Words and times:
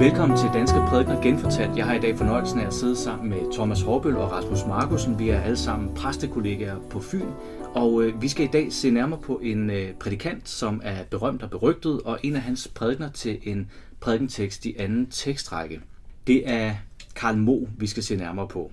Velkommen 0.00 0.38
til 0.38 0.48
Danske 0.54 0.78
Prædikner 0.88 1.22
Genfortalt. 1.22 1.76
Jeg 1.76 1.86
har 1.86 1.94
i 1.94 1.98
dag 1.98 2.18
fornøjelsen 2.18 2.60
af 2.60 2.66
at 2.66 2.74
sidde 2.74 2.96
sammen 2.96 3.30
med 3.30 3.52
Thomas 3.52 3.82
Hårbøl 3.82 4.16
og 4.16 4.32
Rasmus 4.32 4.66
Markusen. 4.66 5.18
Vi 5.18 5.28
er 5.28 5.40
alle 5.40 5.56
sammen 5.56 5.94
præstekollegaer 5.94 6.76
på 6.90 7.00
Fyn, 7.00 7.26
og 7.74 8.02
øh, 8.02 8.22
vi 8.22 8.28
skal 8.28 8.44
i 8.44 8.48
dag 8.48 8.72
se 8.72 8.90
nærmere 8.90 9.20
på 9.20 9.40
en 9.42 9.70
øh, 9.70 9.94
prædikant, 9.94 10.48
som 10.48 10.80
er 10.84 11.04
berømt 11.10 11.42
og 11.42 11.50
berygtet, 11.50 12.00
og 12.04 12.18
en 12.22 12.36
af 12.36 12.40
hans 12.40 12.68
prædikner 12.68 13.10
til 13.10 13.38
en 13.42 13.70
prædikentekst 14.00 14.66
i 14.66 14.76
anden 14.78 15.06
tekstrække. 15.06 15.80
Det 16.26 16.50
er 16.50 16.74
Karl 17.14 17.36
Mo, 17.36 17.68
vi 17.78 17.86
skal 17.86 18.02
se 18.02 18.16
nærmere 18.16 18.48
på. 18.48 18.70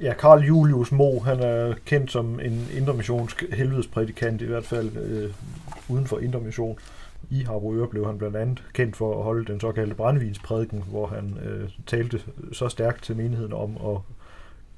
Ja, 0.00 0.14
Karl 0.14 0.44
Julius 0.44 0.92
Mo, 0.92 1.18
han 1.18 1.40
er 1.40 1.74
kendt 1.86 2.12
som 2.12 2.40
en 2.40 2.68
intermissionsk 2.76 3.44
helvedesprædikant, 3.52 4.42
i 4.42 4.46
hvert 4.46 4.64
fald 4.64 4.96
øh, 4.96 5.30
uden 5.88 6.06
for 6.06 6.18
intermission. 6.18 6.78
I 7.32 7.42
Harboøre 7.42 7.88
blev 7.88 8.06
han 8.06 8.18
blandt 8.18 8.36
andet 8.36 8.64
kendt 8.72 8.96
for 8.96 9.18
at 9.18 9.24
holde 9.24 9.52
den 9.52 9.60
såkaldte 9.60 9.94
brandvinsprædiken, 9.94 10.84
hvor 10.90 11.06
han 11.06 11.38
øh, 11.44 11.70
talte 11.86 12.20
så 12.52 12.68
stærkt 12.68 13.02
til 13.02 13.16
menigheden 13.16 13.52
om 13.52 13.76
at 13.76 14.00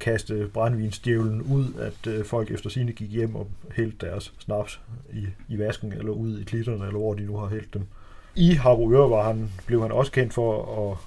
kaste 0.01 0.51
brandvinsdjævlen 0.53 1.43
ud, 1.43 1.65
at 1.81 2.07
øh, 2.07 2.25
folk 2.25 2.51
efter 2.51 2.71
sine 2.71 2.93
gik 2.93 3.11
hjem 3.11 3.37
og 3.37 3.47
hældte 3.73 4.07
deres 4.07 4.33
snaps 4.39 4.81
i, 5.13 5.27
i 5.49 5.59
vasken 5.59 5.93
eller 5.93 6.13
ud 6.13 6.39
i 6.39 6.45
klitterne, 6.45 6.87
eller 6.87 6.99
hvor 6.99 7.15
de 7.15 7.27
nu 7.27 7.37
har 7.37 7.47
hældt 7.47 7.75
dem. 7.75 7.83
I 8.35 8.51
Harboøre 8.53 9.11
var 9.11 9.23
han, 9.27 9.51
blev 9.67 9.83
han 9.83 9.93
også 9.93 10.13
kendt 10.13 10.35
for 10.35 10.91
at 10.91 10.99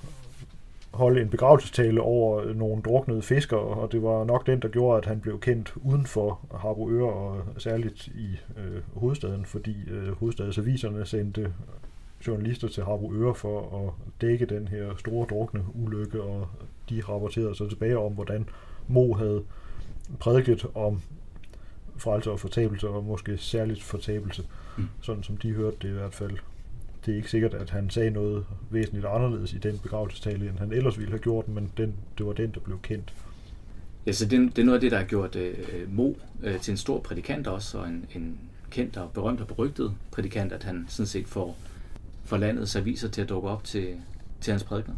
holde 0.97 1.21
en 1.21 1.29
begravelsestale 1.29 2.01
over 2.01 2.53
nogle 2.53 2.81
druknede 2.81 3.21
fiskere, 3.21 3.59
og 3.59 3.91
det 3.91 4.03
var 4.03 4.23
nok 4.23 4.47
den, 4.47 4.61
der 4.61 4.67
gjorde, 4.67 4.97
at 4.97 5.05
han 5.05 5.19
blev 5.19 5.39
kendt 5.39 5.73
uden 5.75 6.05
for 6.05 6.39
Harboøre 6.55 7.13
og 7.13 7.43
særligt 7.57 8.07
i 8.07 8.39
øh, 8.57 8.81
hovedstaden, 8.95 9.45
fordi 9.45 9.75
øh, 9.89 10.11
hovedstadsaviserne 10.11 11.05
sendte 11.05 11.53
journalister 12.27 12.67
til 12.67 12.83
Harboøre 12.83 13.35
for 13.35 13.87
at 13.87 13.93
dække 14.21 14.45
den 14.45 14.67
her 14.67 14.95
store 14.97 15.27
drukne 15.29 15.63
ulykke, 15.73 16.21
og 16.21 16.47
de 16.89 17.01
rapporterede 17.01 17.55
så 17.55 17.69
tilbage 17.69 17.97
om, 17.97 18.13
hvordan 18.13 18.49
Mo 18.87 19.13
havde 19.13 19.43
prædiket 20.19 20.65
om 20.75 21.01
frelse 21.97 22.31
og 22.31 22.39
fortabelse, 22.39 22.87
og 22.87 23.03
måske 23.03 23.37
særligt 23.37 23.83
fortabelse, 23.83 24.43
mm. 24.77 24.87
sådan 25.01 25.23
som 25.23 25.37
de 25.37 25.51
hørte 25.51 25.77
det 25.81 25.89
i 25.89 25.91
hvert 25.91 26.13
fald 26.13 26.37
det 27.07 27.13
er 27.13 27.17
ikke 27.17 27.29
sikkert, 27.29 27.53
at 27.53 27.69
han 27.69 27.89
sagde 27.89 28.09
noget 28.09 28.45
væsentligt 28.69 29.05
anderledes 29.05 29.53
i 29.53 29.57
den 29.57 29.79
begravelsestale, 29.79 30.49
end 30.49 30.59
han 30.59 30.71
ellers 30.71 30.97
ville 30.97 31.11
have 31.11 31.19
gjort, 31.19 31.47
men 31.47 31.71
den, 31.77 31.93
det 32.17 32.25
var 32.25 32.33
den, 32.33 32.51
der 32.51 32.59
blev 32.59 32.79
kendt. 32.83 33.13
Ja, 34.05 34.11
så 34.11 34.25
det, 34.25 34.55
det 34.55 34.61
er 34.61 34.65
noget 34.65 34.77
af 34.77 34.81
det, 34.81 34.91
der 34.91 34.97
har 34.97 35.05
gjort 35.05 35.35
øh, 35.35 35.55
Mo 35.87 36.13
øh, 36.43 36.59
til 36.59 36.71
en 36.71 36.77
stor 36.77 36.99
prædikant 36.99 37.47
også, 37.47 37.77
og 37.77 37.87
en, 37.87 38.05
en 38.15 38.39
kendt 38.71 38.97
og 38.97 39.11
berømt 39.11 39.41
og 39.41 39.47
berygtet 39.47 39.93
prædikant, 40.11 40.51
at 40.51 40.63
han 40.63 40.85
sådan 40.89 41.07
set 41.07 41.27
får, 41.27 41.57
får 42.25 42.37
landets 42.37 42.75
aviser 42.75 43.09
til 43.09 43.21
at 43.21 43.29
dukke 43.29 43.49
op 43.49 43.63
til, 43.63 43.87
til 44.41 44.51
hans 44.51 44.63
prædikner. 44.63 44.95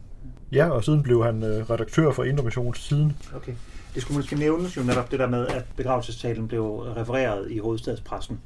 Ja, 0.52 0.70
og 0.70 0.84
siden 0.84 1.04
blev 1.04 1.24
han 1.24 1.44
øh, 1.44 1.70
redaktør 1.70 2.12
for 2.12 2.74
siden. 2.74 3.18
Okay. 3.36 3.54
Det 3.94 4.02
skulle 4.02 4.18
måske 4.18 4.36
nævnes 4.36 4.78
jo 4.78 4.84
netop 4.84 5.12
det 5.12 5.20
der 5.20 5.28
med, 5.28 5.48
at 5.48 5.66
begravelsestalen 5.76 6.48
blev 6.48 6.64
refereret 6.76 7.52
i 7.52 7.58
hovedstadspressen. 7.58 8.40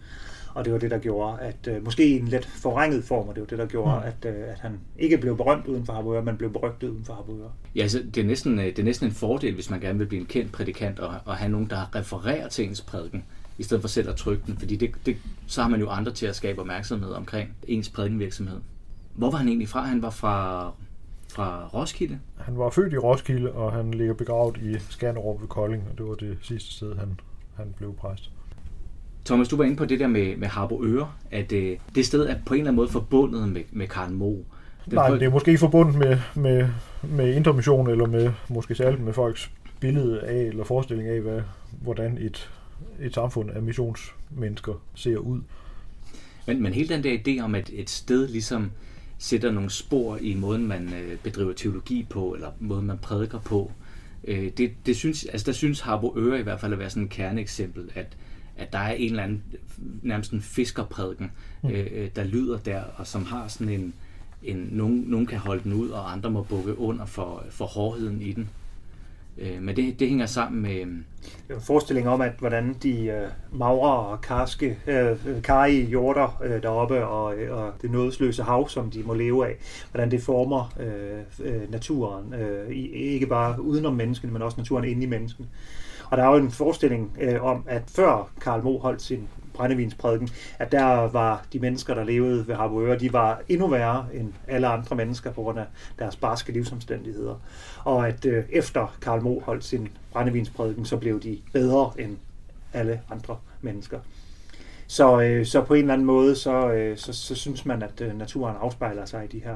Og 0.53 0.65
det 0.65 0.73
var 0.73 0.79
det, 0.79 0.91
der 0.91 0.97
gjorde, 0.97 1.39
at 1.39 1.67
øh, 1.67 1.85
måske 1.85 2.07
i 2.07 2.19
en 2.19 2.27
lidt 2.27 2.45
forrænget 2.45 3.03
form, 3.03 3.27
og 3.27 3.35
det 3.35 3.41
var 3.41 3.47
det, 3.47 3.57
der 3.57 3.65
gjorde, 3.65 3.99
mm. 3.99 4.07
at, 4.07 4.35
øh, 4.35 4.49
at 4.51 4.59
han 4.59 4.79
ikke 4.99 5.17
blev 5.17 5.37
berømt 5.37 5.67
uden 5.67 5.85
for 5.85 5.93
Harboøre, 5.93 6.23
men 6.23 6.37
blev 6.37 6.53
berygtet 6.53 6.89
uden 6.89 7.05
for 7.05 7.13
Harboøre. 7.13 7.51
Ja, 7.75 7.81
altså, 7.81 8.03
det, 8.15 8.17
er 8.17 8.27
næsten, 8.27 8.59
øh, 8.59 8.65
det 8.65 8.79
er 8.79 8.83
næsten 8.83 9.07
en 9.07 9.13
fordel, 9.13 9.53
hvis 9.53 9.69
man 9.69 9.79
gerne 9.79 9.99
vil 9.99 10.05
blive 10.05 10.19
en 10.19 10.25
kendt 10.25 10.51
prædikant, 10.51 10.99
og, 10.99 11.15
og 11.25 11.35
have 11.35 11.51
nogen, 11.51 11.69
der 11.69 11.95
refererer 11.95 12.47
til 12.47 12.65
ens 12.65 12.81
prædiken, 12.81 13.23
i 13.57 13.63
stedet 13.63 13.81
for 13.81 13.87
selv 13.87 14.09
at 14.09 14.15
trykke 14.15 14.43
den, 14.45 14.57
fordi 14.57 14.75
det, 14.75 14.91
det, 15.05 15.17
så 15.47 15.61
har 15.61 15.69
man 15.69 15.79
jo 15.79 15.89
andre 15.89 16.11
til 16.11 16.25
at 16.25 16.35
skabe 16.35 16.61
opmærksomhed 16.61 17.11
omkring 17.11 17.55
ens 17.67 17.89
prædikenvirksomhed. 17.89 18.59
Hvor 19.13 19.31
var 19.31 19.37
han 19.37 19.47
egentlig 19.47 19.69
fra? 19.69 19.81
Han 19.85 20.01
var 20.01 20.09
fra, 20.09 20.65
fra 21.29 21.67
Roskilde? 21.67 22.19
Han 22.37 22.57
var 22.57 22.69
født 22.69 22.93
i 22.93 22.97
Roskilde, 22.97 23.51
og 23.51 23.71
han 23.71 23.93
ligger 23.93 24.13
begravet 24.13 24.57
i 24.57 24.75
Skanderup 24.89 25.42
ved 25.42 25.47
Kolding, 25.47 25.83
og 25.92 25.97
det 25.97 26.05
var 26.05 26.15
det 26.15 26.37
sidste 26.42 26.73
sted, 26.73 26.95
han, 26.95 27.19
han 27.55 27.73
blev 27.77 27.95
præst. 27.95 28.31
Thomas, 29.26 29.48
du 29.48 29.56
var 29.56 29.64
inde 29.64 29.76
på 29.76 29.86
det 29.86 30.00
der 30.00 30.08
med, 30.08 30.38
med 30.38 30.48
Harbo 30.48 30.84
Øre, 30.84 31.11
at 31.32 31.52
øh, 31.52 31.78
det 31.95 32.06
sted 32.06 32.28
er 32.28 32.36
på 32.45 32.54
en 32.54 32.60
eller 32.60 32.70
anden 32.70 32.76
måde 32.76 32.89
forbundet 32.89 33.50
med, 33.50 33.61
med 33.72 33.88
Karl 33.88 34.11
Mo. 34.11 34.32
Den 34.32 34.44
Nej, 34.94 35.10
det 35.10 35.23
er 35.23 35.30
måske 35.30 35.58
forbundet 35.58 35.95
med, 35.95 36.17
med, 36.36 36.67
med 37.04 37.36
intermission, 37.36 37.89
eller 37.89 38.08
med 38.08 38.32
måske 38.50 38.76
særligt 38.76 39.04
med 39.04 39.14
folks 39.14 39.52
billede 39.80 40.22
af, 40.22 40.42
eller 40.42 40.64
forestilling 40.64 41.10
af, 41.10 41.22
hvad, 41.22 41.42
hvordan 41.82 42.17
et, 42.17 42.50
et 43.02 43.14
samfund 43.14 43.52
af 43.52 43.61
missionsmennesker 43.61 44.73
ser 44.95 45.17
ud. 45.17 45.40
Men, 46.48 46.64
men 46.64 46.73
hele 46.73 46.90
den 46.90 47.04
der 47.04 47.17
idé 47.17 47.44
om, 47.44 47.55
at 47.55 47.70
et 47.73 47.90
sted 47.90 48.28
ligesom 48.28 48.72
sætter 49.17 49.52
nogle 49.52 49.70
spor 49.70 50.17
i 50.22 50.34
måden, 50.34 50.67
man 50.67 50.94
øh, 50.94 51.17
bedriver 51.17 51.54
teologi 51.54 52.05
på, 52.10 52.34
eller 52.34 52.48
måden, 52.60 52.86
man 52.86 52.98
prædiker 52.98 53.40
på, 53.40 53.72
øh, 54.23 54.52
det, 54.58 54.72
det 54.86 54.95
synes, 54.95 55.26
altså 55.26 55.45
der 55.45 55.52
synes 55.52 55.80
Harbo 55.80 56.14
Øre 56.17 56.40
i 56.40 56.44
hvert 56.44 56.60
fald 56.60 56.73
at 56.73 56.80
være 56.80 56.90
sådan 56.90 57.04
et 57.04 57.10
kerneeksempel, 57.10 57.92
at, 57.95 58.08
at 58.58 58.73
der 58.73 58.80
er 58.80 58.91
en 58.91 59.09
eller 59.09 59.23
anden 59.23 59.43
nærmest 60.02 60.31
en 60.31 60.41
fiskerprædiken, 60.41 61.31
mm. 61.64 61.69
øh, 61.69 62.09
der 62.15 62.23
lyder 62.23 62.58
der, 62.58 62.81
og 62.97 63.08
som 63.08 63.25
har 63.25 63.47
sådan 63.47 63.73
en, 63.73 63.93
en 64.43 64.69
nogen, 64.71 65.03
nogen 65.08 65.25
kan 65.25 65.37
holde 65.37 65.64
den 65.64 65.73
ud, 65.73 65.89
og 65.89 66.11
andre 66.11 66.30
må 66.30 66.43
bukke 66.43 66.80
under 66.80 67.05
for, 67.05 67.43
for 67.49 67.65
hårdheden 67.65 68.21
i 68.21 68.31
den. 68.31 68.49
Øh, 69.37 69.61
men 69.61 69.75
det, 69.75 69.99
det 69.99 70.09
hænger 70.09 70.25
sammen 70.25 70.61
med... 70.61 70.80
Det 71.47 71.53
er 71.53 71.55
en 71.55 71.61
forestilling 71.61 72.09
om, 72.09 72.21
at 72.21 72.31
hvordan 72.39 72.75
de 72.83 73.05
øh, 73.05 73.27
magre 73.52 73.92
og 73.92 74.21
karske, 74.21 74.77
øh, 74.87 75.17
karige 75.43 75.89
jorder 75.89 76.42
øh, 76.43 76.63
deroppe 76.63 77.05
og, 77.05 77.36
øh, 77.36 77.58
og 77.58 77.73
det 77.81 77.92
nådesløse 77.92 78.43
hav, 78.43 78.69
som 78.69 78.92
de 78.92 79.03
må 79.03 79.13
leve 79.13 79.47
af, 79.47 79.55
hvordan 79.92 80.11
det 80.11 80.23
former 80.23 80.73
øh, 80.80 81.47
øh, 81.53 81.71
naturen, 81.71 82.33
øh, 82.33 82.69
ikke 82.93 83.27
bare 83.27 83.61
udenom 83.61 83.93
menneskene, 83.93 84.33
men 84.33 84.42
også 84.42 84.58
naturen 84.58 84.86
inde 84.86 85.03
i 85.03 85.09
menneskene. 85.09 85.47
Og 86.13 86.17
der 86.17 86.23
er 86.23 86.29
jo 86.29 86.37
en 86.37 86.51
forestilling 86.51 87.17
øh, 87.21 87.43
om, 87.43 87.63
at 87.67 87.83
før 87.87 88.31
Karl 88.41 88.63
Mo 88.63 88.77
holdt 88.77 89.01
sin 89.01 89.27
brændevinsprædiken, 89.53 90.29
at 90.59 90.71
der 90.71 90.85
var 91.11 91.45
de 91.53 91.59
mennesker, 91.59 91.93
der 91.93 92.03
levede 92.03 92.47
ved 92.47 92.55
Harboøre, 92.55 92.99
de 92.99 93.13
var 93.13 93.41
endnu 93.49 93.67
værre 93.67 94.05
end 94.13 94.33
alle 94.47 94.67
andre 94.67 94.95
mennesker 94.95 95.31
på 95.31 95.41
grund 95.41 95.59
af 95.59 95.65
deres 95.99 96.15
barske 96.15 96.51
livsomstændigheder. 96.51 97.35
Og 97.83 98.07
at 98.07 98.25
øh, 98.25 98.43
efter 98.49 98.95
Karl 99.01 99.21
Mo 99.21 99.39
holdt 99.39 99.63
sin 99.63 99.89
brændevinsprædiken, 100.11 100.85
så 100.85 100.97
blev 100.97 101.21
de 101.21 101.37
bedre 101.53 101.91
end 101.99 102.17
alle 102.73 103.01
andre 103.11 103.37
mennesker. 103.61 103.99
Så, 104.87 105.21
øh, 105.21 105.45
så 105.45 105.61
på 105.61 105.73
en 105.73 105.81
eller 105.81 105.93
anden 105.93 106.07
måde, 106.07 106.35
så, 106.35 106.71
øh, 106.71 106.97
så, 106.97 107.13
så 107.13 107.35
synes 107.35 107.65
man, 107.65 107.83
at 107.83 108.01
øh, 108.01 108.17
naturen 108.17 108.55
afspejler 108.59 109.05
sig 109.05 109.23
i 109.25 109.27
de 109.27 109.39
her 109.39 109.55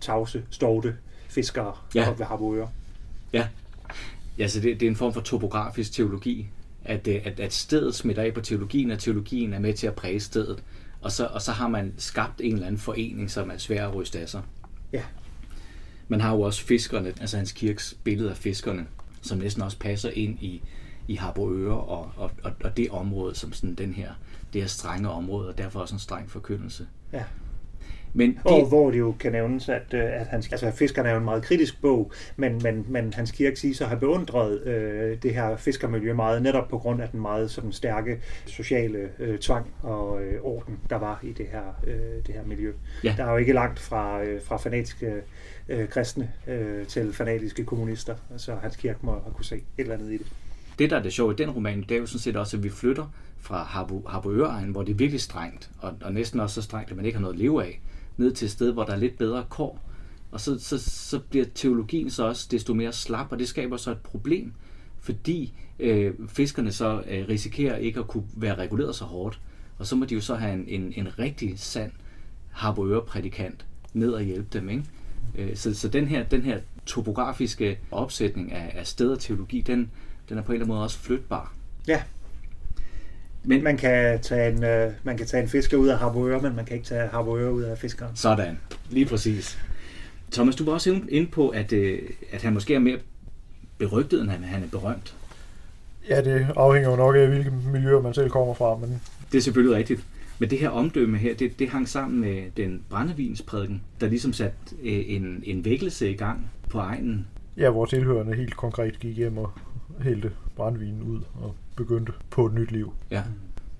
tavse, 0.00 0.42
stovte 0.50 0.96
fiskere 1.28 1.72
ja. 1.94 2.14
ved 2.18 2.26
Harboøre. 2.26 2.68
Ja, 3.32 3.46
Ja, 4.38 4.48
så 4.48 4.60
det, 4.60 4.80
det 4.80 4.86
er 4.86 4.90
en 4.90 4.96
form 4.96 5.12
for 5.12 5.20
topografisk 5.20 5.92
teologi, 5.92 6.48
at, 6.84 7.08
øh, 7.08 7.20
at, 7.24 7.40
at 7.40 7.52
stedet 7.52 7.94
smitter 7.94 8.22
af 8.22 8.34
på 8.34 8.40
teologien, 8.40 8.90
og 8.90 8.98
teologien 8.98 9.52
er 9.52 9.58
med 9.58 9.74
til 9.74 9.86
at 9.86 9.94
præge 9.94 10.20
stedet. 10.20 10.62
Og 11.00 11.12
så, 11.12 11.26
og 11.26 11.42
så 11.42 11.52
har 11.52 11.68
man 11.68 11.94
skabt 11.96 12.40
en 12.40 12.52
eller 12.52 12.66
anden 12.66 12.80
forening, 12.80 13.30
som 13.30 13.50
er 13.50 13.56
svær 13.56 13.88
at 13.88 13.94
ryste 13.94 14.20
af 14.20 14.28
sig. 14.28 14.42
Ja. 14.92 15.02
Man 16.08 16.20
har 16.20 16.34
jo 16.34 16.40
også 16.40 16.64
fiskerne, 16.64 17.08
altså 17.20 17.36
hans 17.36 17.52
kirkes 17.52 17.96
billede 18.04 18.30
af 18.30 18.36
fiskerne, 18.36 18.86
som 19.22 19.38
næsten 19.38 19.62
også 19.62 19.78
passer 19.78 20.10
ind 20.10 20.38
i, 20.42 20.62
i 21.08 21.14
Harboøre 21.14 21.80
og, 21.80 22.12
og, 22.16 22.30
og, 22.42 22.52
og 22.64 22.76
det 22.76 22.90
område, 22.90 23.34
som 23.34 23.52
sådan 23.52 23.74
den 23.74 23.94
her, 23.94 24.10
det 24.52 24.62
her 24.62 24.68
strenge 24.68 25.10
område, 25.10 25.48
og 25.48 25.58
derfor 25.58 25.80
også 25.80 25.94
en 25.94 25.98
streng 25.98 26.30
forkyndelse. 26.30 26.86
Ja. 27.12 27.24
Men 28.14 28.30
det... 28.30 28.40
Og 28.44 28.68
hvor 28.68 28.90
det 28.90 28.98
jo 28.98 29.14
kan 29.20 29.32
nævnes, 29.32 29.68
at, 29.68 29.94
øh, 29.94 30.20
at 30.20 30.26
hans, 30.26 30.48
altså, 30.52 30.70
Fiskerne 30.70 31.08
er 31.08 31.12
jo 31.12 31.18
en 31.18 31.24
meget 31.24 31.42
kritisk 31.42 31.80
bog, 31.80 32.12
men, 32.36 32.60
men, 32.62 32.84
men 32.88 33.12
Hans 33.12 33.30
Kirk 33.30 33.56
siger 33.56 33.74
så 33.74 33.86
har 33.86 33.96
beundret 33.96 34.62
øh, 34.66 35.22
det 35.22 35.34
her 35.34 35.56
fiskermiljø 35.56 36.14
meget, 36.14 36.42
netop 36.42 36.68
på 36.68 36.78
grund 36.78 37.02
af 37.02 37.08
den 37.08 37.20
meget 37.20 37.50
sådan, 37.50 37.72
stærke 37.72 38.20
sociale 38.46 39.08
øh, 39.18 39.38
tvang 39.38 39.66
og 39.82 40.22
øh, 40.22 40.40
orden, 40.42 40.78
der 40.90 40.96
var 40.96 41.20
i 41.22 41.32
det 41.32 41.46
her, 41.52 41.80
øh, 41.86 42.26
det 42.26 42.34
her 42.34 42.44
miljø. 42.46 42.72
Ja. 43.04 43.14
Der 43.16 43.24
er 43.24 43.30
jo 43.30 43.36
ikke 43.36 43.52
langt 43.52 43.78
fra, 43.78 44.22
øh, 44.22 44.42
fra 44.42 44.56
fanatiske 44.56 45.12
øh, 45.68 45.88
kristne 45.88 46.30
øh, 46.46 46.86
til 46.86 47.12
fanatiske 47.12 47.64
kommunister, 47.64 48.14
så 48.36 48.54
Hans 48.62 48.76
Kirk 48.76 49.02
må 49.02 49.12
have 49.12 49.34
kunne 49.34 49.44
se 49.44 49.56
et 49.56 49.62
eller 49.78 49.94
andet 49.94 50.12
i 50.12 50.16
det. 50.16 50.26
Det, 50.78 50.90
der 50.90 50.96
er 50.96 51.02
det 51.02 51.12
sjove 51.12 51.32
i 51.32 51.36
den 51.36 51.50
roman, 51.50 51.84
det 51.88 51.90
er 51.90 51.98
jo 51.98 52.06
sådan 52.06 52.20
set 52.20 52.36
også, 52.36 52.56
at 52.56 52.62
vi 52.62 52.70
flytter 52.70 53.12
fra 53.40 53.62
Harbo, 53.62 53.98
hvor 54.72 54.82
det 54.82 54.92
er 54.92 54.96
virkelig 54.96 55.20
strengt, 55.20 55.70
og, 55.78 55.94
og 56.00 56.12
næsten 56.12 56.40
også 56.40 56.54
så 56.54 56.62
strengt, 56.62 56.90
at 56.90 56.96
man 56.96 57.06
ikke 57.06 57.16
har 57.16 57.22
noget 57.22 57.34
at 57.34 57.40
leve 57.40 57.64
af, 57.64 57.80
ned 58.16 58.32
til 58.32 58.46
et 58.46 58.50
sted, 58.52 58.72
hvor 58.72 58.84
der 58.84 58.92
er 58.92 58.96
lidt 58.96 59.18
bedre 59.18 59.44
kår. 59.48 59.88
Og 60.30 60.40
så, 60.40 60.58
så, 60.58 60.78
så 60.78 61.18
bliver 61.18 61.46
teologien 61.54 62.10
så 62.10 62.26
også 62.26 62.48
desto 62.50 62.74
mere 62.74 62.92
slap, 62.92 63.32
og 63.32 63.38
det 63.38 63.48
skaber 63.48 63.76
så 63.76 63.90
et 63.90 63.98
problem, 63.98 64.52
fordi 65.00 65.52
øh, 65.78 66.14
fiskerne 66.28 66.72
så 66.72 67.02
øh, 67.08 67.28
risikerer 67.28 67.76
ikke 67.76 68.00
at 68.00 68.08
kunne 68.08 68.24
være 68.36 68.54
reguleret 68.54 68.94
så 68.94 69.04
hårdt. 69.04 69.40
Og 69.78 69.86
så 69.86 69.96
må 69.96 70.04
de 70.04 70.14
jo 70.14 70.20
så 70.20 70.34
have 70.34 70.54
en, 70.54 70.64
en, 70.68 70.92
en 70.96 71.18
rigtig 71.18 71.58
sand 71.58 71.92
harboøre-prædikant 72.50 73.66
ned 73.94 74.10
og 74.12 74.22
hjælpe 74.22 74.48
dem. 74.58 74.68
Ikke? 74.68 74.84
Øh, 75.34 75.56
så, 75.56 75.74
så 75.74 75.88
den 75.88 76.06
her, 76.08 76.24
den 76.24 76.42
her 76.42 76.60
topografiske 76.86 77.78
opsætning 77.90 78.52
af, 78.52 78.72
af 78.74 78.86
sted 78.86 79.10
og 79.10 79.18
teologi, 79.18 79.60
den, 79.60 79.90
den 80.28 80.38
er 80.38 80.42
på 80.42 80.52
en 80.52 80.54
eller 80.54 80.64
anden 80.64 80.74
måde 80.74 80.82
også 80.82 80.98
flytbar. 80.98 81.54
Ja, 81.88 82.02
men 83.44 83.64
man 83.64 83.76
kan 83.76 84.20
tage 84.20 84.52
en, 84.52 84.64
øh, 84.64 84.92
man 85.02 85.16
kan 85.16 85.26
tage 85.26 85.42
en 85.42 85.48
fisker 85.48 85.76
ud 85.76 85.88
af 85.88 85.98
Harboøre, 85.98 86.40
men 86.40 86.56
man 86.56 86.64
kan 86.64 86.76
ikke 86.76 86.88
tage 86.88 87.08
Harboøre 87.08 87.52
ud 87.52 87.62
af 87.62 87.78
fiskeren. 87.78 88.16
Sådan, 88.16 88.58
lige 88.90 89.06
præcis. 89.06 89.58
Thomas, 90.32 90.56
du 90.56 90.64
var 90.64 90.72
også 90.72 91.00
inde 91.08 91.30
på, 91.30 91.48
at, 91.48 91.72
øh, 91.72 91.98
at 92.32 92.42
han 92.42 92.52
måske 92.52 92.74
er 92.74 92.78
mere 92.78 92.98
berygtet, 93.78 94.20
end 94.20 94.30
han, 94.30 94.44
han 94.44 94.62
er 94.62 94.68
berømt. 94.68 95.14
Ja, 96.08 96.20
det 96.22 96.46
afhænger 96.56 96.90
jo 96.90 96.96
nok 96.96 97.16
af, 97.16 97.28
hvilke 97.28 97.52
miljøer 97.72 98.00
man 98.02 98.14
selv 98.14 98.30
kommer 98.30 98.54
fra, 98.54 98.76
men 98.76 99.00
Det 99.32 99.38
er 99.38 99.42
selvfølgelig 99.42 99.76
rigtigt. 99.76 100.04
Men 100.38 100.50
det 100.50 100.58
her 100.58 100.68
omdømme 100.68 101.18
her, 101.18 101.34
det, 101.34 101.58
det 101.58 101.68
hang 101.68 101.88
sammen 101.88 102.20
med 102.20 102.42
den 102.56 102.82
brændevinsprædiken, 102.90 103.82
der 104.00 104.08
ligesom 104.08 104.32
satte 104.32 104.56
øh, 104.82 105.04
en, 105.06 105.42
en 105.46 105.64
vækkelse 105.64 106.10
i 106.10 106.14
gang 106.16 106.50
på 106.70 106.78
egnen. 106.78 107.26
ja, 107.56 107.70
hvor 107.70 107.84
tilhørende 107.84 108.34
helt 108.34 108.56
konkret 108.56 109.00
gik 109.00 109.16
hjem 109.16 109.38
og 109.38 109.50
hældte 110.00 110.30
brændvinen 110.58 111.02
ud 111.02 111.20
og 111.42 111.54
begyndte 111.76 112.12
på 112.30 112.46
et 112.46 112.54
nyt 112.54 112.70
liv. 112.72 112.92
Ja. 113.10 113.22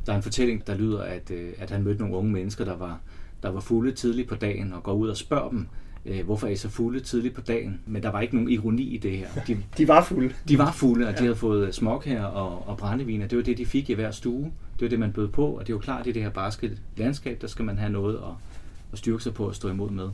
Der 0.07 0.13
er 0.13 0.17
en 0.17 0.23
fortælling, 0.23 0.67
der 0.67 0.75
lyder, 0.75 1.03
at, 1.03 1.31
øh, 1.31 1.53
at 1.59 1.71
han 1.71 1.83
mødte 1.83 2.01
nogle 2.01 2.17
unge 2.17 2.33
mennesker, 2.33 2.65
der 2.65 2.77
var, 2.77 3.01
der 3.43 3.49
var 3.51 3.61
fulde 3.61 3.93
tidligt 3.93 4.29
på 4.29 4.35
dagen, 4.35 4.73
og 4.73 4.83
går 4.83 4.93
ud 4.93 5.09
og 5.09 5.17
spørger 5.17 5.51
dem, 5.51 5.67
øh, 6.07 6.25
hvorfor 6.25 6.47
er 6.47 6.51
I 6.51 6.57
så 6.57 6.69
fulde 6.69 7.01
tidligt 7.01 7.35
på 7.35 7.41
dagen? 7.41 7.81
Men 7.87 8.03
der 8.03 8.09
var 8.11 8.21
ikke 8.21 8.35
nogen 8.35 8.51
ironi 8.51 8.83
i 8.83 8.99
det 8.99 9.13
her. 9.13 9.29
De, 9.47 9.59
De 9.79 9.89
var 9.89 10.05
fulde. 10.05 10.35
de 10.49 10.59
var 10.59 10.73
fulde, 10.73 11.09
og 11.09 11.13
de 11.13 11.23
havde 11.23 11.37
fået 11.37 11.75
smok 11.75 12.05
her 12.05 12.25
og, 12.25 12.69
og 12.69 12.77
brændevin, 12.77 13.23
og 13.23 13.31
det 13.31 13.39
var 13.39 13.45
det, 13.45 13.59
de 13.59 13.67
fik 13.67 13.91
i 13.91 13.95
hver 13.95 14.11
stue. 14.11 14.45
Det 14.45 14.83
var 14.83 14.89
det, 14.89 14.99
man 14.99 15.13
bød 15.13 15.29
på, 15.29 15.47
og 15.47 15.61
det 15.61 15.73
er 15.73 15.75
jo 15.75 15.81
klart, 15.81 16.01
at 16.01 16.07
i 16.07 16.13
det 16.13 16.23
her 16.23 16.31
barske 16.31 16.79
landskab, 16.97 17.41
der 17.41 17.47
skal 17.47 17.65
man 17.65 17.79
have 17.79 17.93
noget 17.93 18.17
at, 18.17 18.35
at 18.93 18.99
styrke 18.99 19.23
sig 19.23 19.35
på 19.35 19.45
og 19.47 19.55
stå 19.55 19.69
imod 19.71 19.91
med. 19.91 20.09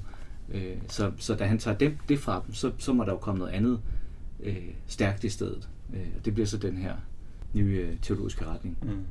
Øh, 0.54 0.76
så, 0.88 1.10
så 1.18 1.34
da 1.34 1.44
han 1.44 1.58
tager 1.58 1.76
dem, 1.76 1.96
det 2.08 2.18
fra 2.18 2.42
dem, 2.46 2.54
så, 2.54 2.70
så 2.78 2.92
må 2.92 3.04
der 3.04 3.10
jo 3.10 3.18
komme 3.18 3.38
noget 3.38 3.52
andet 3.52 3.80
øh, 4.42 4.56
stærkt 4.86 5.24
i 5.24 5.28
stedet. 5.28 5.68
Øh, 5.94 6.06
og 6.18 6.24
det 6.24 6.34
bliver 6.34 6.46
så 6.46 6.56
den 6.56 6.76
her 6.76 6.92
nye 7.54 7.86
øh, 7.88 7.96
teologiske 8.02 8.44
retning. 8.46 8.78
Mm. 8.82 9.04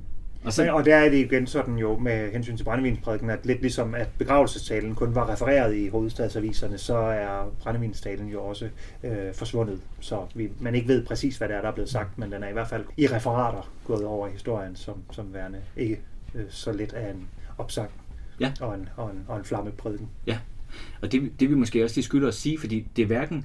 Og 0.43 0.53
Så, 0.53 0.71
og 0.71 0.85
der 0.85 0.95
er 0.95 1.09
det 1.09 1.17
igen 1.17 1.47
sådan 1.47 1.77
jo 1.77 1.97
med 1.97 2.31
hensyn 2.31 2.57
til 2.57 2.63
brændevinsprædiken, 2.63 3.29
at 3.29 3.45
lidt 3.45 3.61
ligesom 3.61 3.95
at 3.95 4.09
begravelsestalen 4.17 4.95
kun 4.95 5.15
var 5.15 5.29
refereret 5.29 5.75
i 5.75 5.87
hovedstadsaviserne, 5.87 6.77
så 6.77 6.97
er 6.97 7.51
brændevinstalen 7.59 8.27
jo 8.27 8.43
også 8.43 8.69
øh, 9.03 9.33
forsvundet. 9.33 9.81
Så 9.99 10.25
vi, 10.35 10.49
man 10.59 10.75
ikke 10.75 10.87
ved 10.87 11.05
præcis, 11.05 11.37
hvad 11.37 11.47
det 11.47 11.55
er, 11.55 11.61
der 11.61 11.67
er 11.67 11.73
blevet 11.73 11.89
sagt, 11.89 12.17
men 12.17 12.31
den 12.31 12.43
er 12.43 12.47
i 12.47 12.53
hvert 12.53 12.67
fald 12.67 12.85
i 12.97 13.07
referater 13.07 13.71
gået 13.85 14.05
over 14.05 14.27
i 14.27 14.31
historien 14.31 14.75
som, 14.75 14.97
som 15.11 15.33
værende 15.33 15.59
ikke 15.77 15.99
øh, 16.35 16.43
så 16.49 16.71
lidt 16.71 16.93
af 16.93 17.11
en 17.11 17.27
opsang 17.57 17.89
Ja. 18.39 18.51
og, 18.61 18.75
en, 18.75 18.89
og, 18.95 19.11
en, 19.11 19.25
og 19.27 19.37
en 19.37 19.43
flammeprædiken. 19.43 20.09
og 21.01 21.11
det, 21.11 21.31
det 21.39 21.49
vi 21.49 21.55
måske 21.55 21.83
også 21.83 21.95
lige 21.95 22.05
skylder 22.05 22.27
at 22.27 22.33
sige, 22.33 22.59
fordi 22.59 22.87
det 22.95 23.01
er 23.01 23.05
hverken 23.05 23.37
øh, 23.37 23.43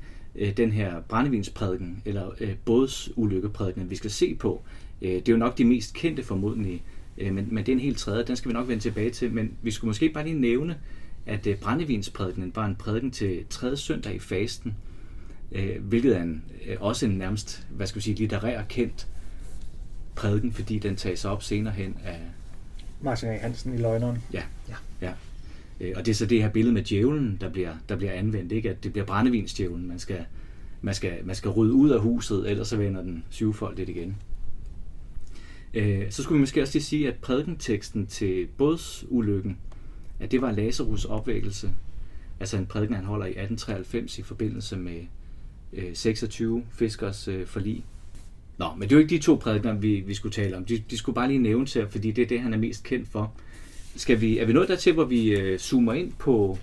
den 0.57 0.73
her 0.73 1.01
brændevinsprædiken 1.01 2.03
eller 2.05 2.31
øh, 2.41 2.55
bådsulykkeprædiken, 2.65 3.91
vi 3.91 3.97
skal 3.97 4.11
se 4.11 4.35
på. 4.35 4.63
Øh, 5.03 5.11
det 5.11 5.29
er 5.29 5.33
jo 5.33 5.39
nok 5.39 5.59
de 5.59 5.65
mest 5.65 5.95
kendte 5.95 6.23
formodentlig, 6.23 6.83
øh, 7.19 7.35
men, 7.35 7.49
men 7.51 7.67
det 7.67 7.73
er 7.73 7.77
en 7.77 7.83
helt 7.83 7.99
tredje, 7.99 8.25
den 8.25 8.37
skal 8.37 8.49
vi 8.49 8.53
nok 8.53 8.69
vende 8.69 8.83
tilbage 8.83 9.11
til. 9.11 9.33
Men 9.33 9.53
vi 9.63 9.71
skulle 9.71 9.89
måske 9.89 10.09
bare 10.09 10.25
lige 10.25 10.41
nævne, 10.41 10.79
at 11.27 11.47
øh, 11.47 11.57
brændevinsprædikenen 11.57 12.53
var 12.55 12.67
en 12.67 12.77
prædiken 12.77 13.11
til 13.11 13.45
tredje 13.51 13.77
søndag 13.77 14.15
i 14.15 14.19
fasten, 14.19 14.75
øh, 15.53 15.83
hvilket 15.83 16.17
er 16.17 16.23
en, 16.23 16.45
øh, 16.67 16.77
også 16.81 17.07
en 17.07 17.13
nærmest, 17.13 17.67
hvad 17.71 17.87
skal 17.87 17.97
vi 17.97 18.03
sige, 18.03 18.15
litterær 18.15 18.63
kendt 18.63 19.09
prædiken, 20.15 20.53
fordi 20.53 20.79
den 20.79 20.97
tages 20.97 21.25
op 21.25 21.43
senere 21.43 21.75
hen 21.75 21.97
af, 22.05 22.21
Martin 23.01 23.29
A. 23.29 23.39
Hansen 23.39 23.75
i 23.75 23.77
Løgneren. 23.77 24.23
Øh, 25.03 25.11
Øh, 25.81 25.93
og 25.97 26.07
det 26.07 26.11
er 26.11 26.15
så 26.15 26.27
det 26.27 26.43
her 26.43 26.51
billede 26.51 26.75
med 26.75 26.83
djævlen, 26.83 27.39
der 27.41 27.49
bliver, 27.49 27.75
der 27.89 27.97
bliver 27.97 28.13
anvendt, 28.13 28.53
ikke? 28.53 28.71
At 28.71 28.85
det 28.85 28.93
bliver 28.93 29.07
brændevinsdjævlen, 29.07 29.89
man 29.89 29.99
skal, 29.99 30.25
man 30.83 30.95
skal, 30.95 31.13
man 31.25 31.37
skal 31.37 31.51
rydde 31.51 31.73
ud 31.73 31.91
af 31.91 32.01
huset, 32.01 32.51
ellers 32.51 32.69
så 32.69 32.77
vender 32.77 33.03
den 33.03 33.25
syvfoldigt 33.31 33.89
igen. 33.89 34.17
Øh, 35.75 36.11
så 36.11 36.23
skulle 36.23 36.37
vi 36.37 36.41
måske 36.41 36.63
også 36.63 36.75
lige 36.75 36.85
sige, 36.85 37.09
at 37.09 37.15
prædikenteksten 37.15 38.07
til 38.07 38.47
bådsulykken, 38.57 39.59
at 40.21 40.31
det 40.31 40.43
var 40.43 40.53
Lazarus 40.53 41.05
opvækkelse. 41.05 41.71
Altså 42.41 42.57
en 42.57 42.67
prædiken, 42.67 42.97
han 42.97 43.05
holder 43.05 43.27
i 43.27 43.31
1893 43.31 44.19
i 44.19 44.23
forbindelse 44.23 44.77
med 44.77 45.01
øh, 45.73 45.91
26 45.95 46.65
fiskers 46.71 47.29
forlig. 47.47 47.85
Nå, 48.59 48.67
men 48.75 48.83
det 48.83 48.93
er 48.93 48.97
jo 48.97 49.03
ikke 49.03 49.17
de 49.17 49.23
to 49.23 49.35
prædikener, 49.35 49.75
vi, 49.75 50.01
vi 50.01 50.15
skulle 50.15 50.33
tale 50.33 50.57
om. 50.57 50.65
De, 50.65 50.83
de 50.91 50.97
skulle 50.97 51.15
bare 51.15 51.29
lige 51.29 51.39
nævnes 51.39 51.75
her, 51.75 51.89
fordi 51.89 52.11
det 52.11 52.23
er 52.23 52.27
det, 52.27 52.41
han 52.41 52.53
er 52.53 52.59
mest 52.59 52.85
kendt 52.85 53.09
for. 53.09 53.35
Skal 53.99 54.21
vi, 54.21 54.39
er 54.39 54.47
vi 54.47 54.53
nået 54.53 54.69
dertil, 54.69 54.93
hvor 54.93 55.05
vi 55.05 55.29
øh, 55.29 55.59
zoomer 55.59 55.93
ind 55.93 56.13
på 56.19 56.59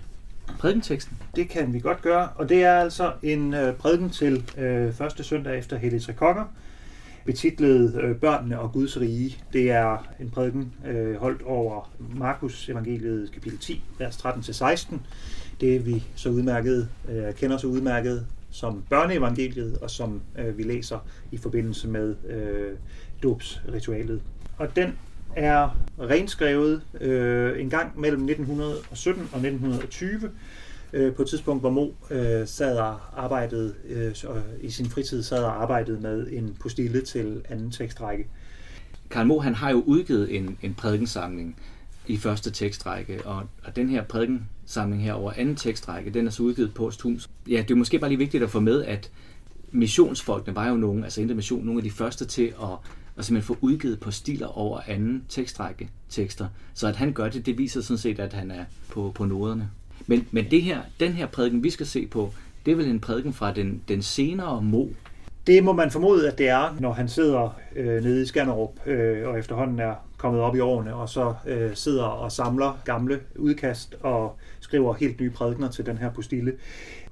prædikenteksten? 0.58 1.16
Det 1.36 1.48
kan 1.48 1.72
vi 1.72 1.80
godt 1.80 2.02
gøre, 2.02 2.28
og 2.34 2.48
det 2.48 2.64
er 2.64 2.72
altså 2.72 3.12
en 3.22 3.54
øh, 3.54 3.74
prædiken 3.74 4.10
til 4.10 4.44
øh, 4.58 4.92
første 4.92 5.24
søndag 5.24 5.58
efter 5.58 5.76
Hellig 5.76 6.02
Tre 6.02 6.12
Konger, 6.12 6.44
betitlet 7.24 8.00
øh, 8.02 8.16
Børnene 8.16 8.60
og 8.60 8.72
Guds 8.72 9.00
rige. 9.00 9.36
Det 9.52 9.70
er 9.70 10.06
en 10.20 10.30
prædiken 10.30 10.72
øh, 10.86 11.16
holdt 11.16 11.42
over 11.42 11.90
Markus 12.16 12.68
evangeliet 12.68 13.32
kapitel 13.32 13.58
10, 13.58 13.84
vers 13.98 14.16
13-16. 14.16 14.96
Det 15.60 15.86
vi 15.86 16.04
så 16.14 16.28
udmærket, 16.28 16.88
øh, 17.10 17.34
kender 17.34 17.56
så 17.56 17.66
udmærket 17.66 18.26
som 18.50 18.82
børneevangeliet, 18.90 19.78
og 19.78 19.90
som 19.90 20.20
øh, 20.38 20.58
vi 20.58 20.62
læser 20.62 20.98
i 21.32 21.36
forbindelse 21.36 21.88
med 21.88 22.14
øh, 22.28 22.76
dåbsritualet. 23.22 24.22
Og 24.58 24.76
den 24.76 24.98
er 25.36 25.76
renskrevet 26.00 26.82
øh, 27.00 27.60
en 27.60 27.70
gang 27.70 28.00
mellem 28.00 28.22
1917 28.22 29.22
og 29.32 29.38
1920, 29.38 30.30
øh, 30.92 31.14
på 31.14 31.22
et 31.22 31.28
tidspunkt, 31.28 31.62
hvor 31.62 31.70
Mo 31.70 31.88
øh, 32.10 32.46
sad 32.46 32.78
og 32.78 33.00
arbejdede, 33.16 33.74
øh, 33.88 34.14
i 34.60 34.70
sin 34.70 34.86
fritid 34.86 35.22
sad 35.22 35.42
og 35.44 35.62
arbejdede 35.62 36.00
med 36.00 36.26
en 36.32 36.56
postille 36.60 37.00
til 37.00 37.42
anden 37.48 37.70
tekstrække. 37.70 38.26
Karl 39.10 39.26
Mo, 39.26 39.38
han 39.38 39.54
har 39.54 39.70
jo 39.70 39.82
udgivet 39.86 40.36
en, 40.36 40.58
en 40.62 40.74
prædikensamling 40.74 41.56
i 42.06 42.16
første 42.16 42.50
tekstrække, 42.50 43.26
og, 43.26 43.42
og 43.64 43.76
den 43.76 43.88
her 43.88 44.04
prædikensamling 44.04 45.02
her 45.02 45.12
over 45.12 45.32
anden 45.36 45.56
tekstrække, 45.56 46.10
den 46.10 46.26
er 46.26 46.30
så 46.30 46.42
udgivet 46.42 46.74
posthumt. 46.74 47.30
Ja, 47.48 47.62
det 47.62 47.70
er 47.70 47.74
måske 47.74 47.98
bare 47.98 48.10
lige 48.10 48.18
vigtigt 48.18 48.42
at 48.42 48.50
få 48.50 48.60
med, 48.60 48.84
at 48.84 49.10
missionsfolkene 49.70 50.56
var 50.56 50.68
jo 50.68 50.76
nogle, 50.76 51.04
altså 51.04 51.20
Indre 51.20 51.34
Mission, 51.34 51.64
nogle 51.64 51.78
af 51.78 51.84
de 51.84 51.90
første 51.90 52.24
til 52.24 52.44
at, 52.62 52.78
og 53.16 53.24
simpelthen 53.24 53.54
få 53.54 53.58
udgivet 53.60 54.00
på 54.00 54.10
stiler 54.10 54.58
over 54.58 54.80
anden 54.86 55.24
tekstrække 55.28 55.90
tekster. 56.08 56.48
Så 56.74 56.86
at 56.86 56.96
han 56.96 57.12
gør 57.12 57.28
det, 57.28 57.46
det 57.46 57.58
viser 57.58 57.80
sådan 57.80 57.98
set, 57.98 58.18
at 58.18 58.32
han 58.32 58.50
er 58.50 58.64
på, 58.90 59.12
på 59.14 59.24
noderne. 59.24 59.70
Men, 60.06 60.28
men 60.30 60.50
det 60.50 60.62
her, 60.62 60.80
den 61.00 61.12
her 61.12 61.26
prædiken, 61.26 61.62
vi 61.62 61.70
skal 61.70 61.86
se 61.86 62.06
på, 62.06 62.32
det 62.66 62.72
er 62.72 62.76
vel 62.76 62.88
en 62.88 63.00
prædiken 63.00 63.32
fra 63.32 63.52
den, 63.52 63.82
den 63.88 64.02
senere 64.02 64.62
Mo. 64.62 64.86
Det 65.46 65.64
må 65.64 65.72
man 65.72 65.90
formode, 65.90 66.32
at 66.32 66.38
det 66.38 66.48
er, 66.48 66.76
når 66.80 66.92
han 66.92 67.08
sidder 67.08 67.60
øh, 67.76 68.02
nede 68.02 68.22
i 68.22 68.26
Skanderup 68.26 68.86
øh, 68.86 69.28
og 69.28 69.38
efterhånden 69.38 69.78
er 69.78 69.94
kommet 70.16 70.40
op 70.40 70.56
i 70.56 70.60
årene, 70.60 70.94
og 70.94 71.08
så 71.08 71.34
øh, 71.46 71.70
sidder 71.74 72.04
og 72.04 72.32
samler 72.32 72.80
gamle 72.84 73.20
udkast 73.36 73.96
og 74.00 74.36
skriver 74.66 74.94
helt 74.94 75.20
nye 75.20 75.30
prædikener 75.30 75.70
til 75.70 75.86
den 75.86 75.98
her 75.98 76.10
postille. 76.10 76.52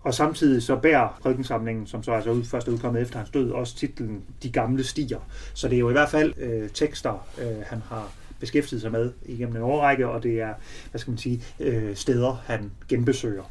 Og 0.02 0.14
samtidig 0.14 0.62
så 0.62 0.76
bærer 0.76 1.18
prædikensamlingen, 1.22 1.86
som 1.86 2.02
så 2.02 2.12
altså 2.12 2.30
ud, 2.30 2.44
først 2.44 2.68
er 2.68 2.72
udkommet 2.72 3.02
efter 3.02 3.18
hans 3.18 3.30
død, 3.30 3.50
også 3.50 3.76
titlen 3.76 4.22
De 4.42 4.50
gamle 4.50 4.84
stier. 4.84 5.28
Så 5.54 5.68
det 5.68 5.74
er 5.74 5.80
jo 5.80 5.88
i 5.88 5.92
hvert 5.92 6.08
fald 6.08 6.32
øh, 6.38 6.68
tekster, 6.70 7.26
øh, 7.38 7.62
han 7.66 7.82
har 7.88 8.12
beskæftiget 8.40 8.82
sig 8.82 8.92
med 8.92 9.12
igennem 9.26 9.56
en 9.56 9.62
årrække, 9.62 10.08
og 10.08 10.22
det 10.22 10.40
er, 10.40 10.54
hvad 10.90 10.98
skal 10.98 11.10
man 11.10 11.18
sige, 11.18 11.42
øh, 11.60 11.96
steder, 11.96 12.42
han 12.46 12.70
genbesøger. 12.88 13.50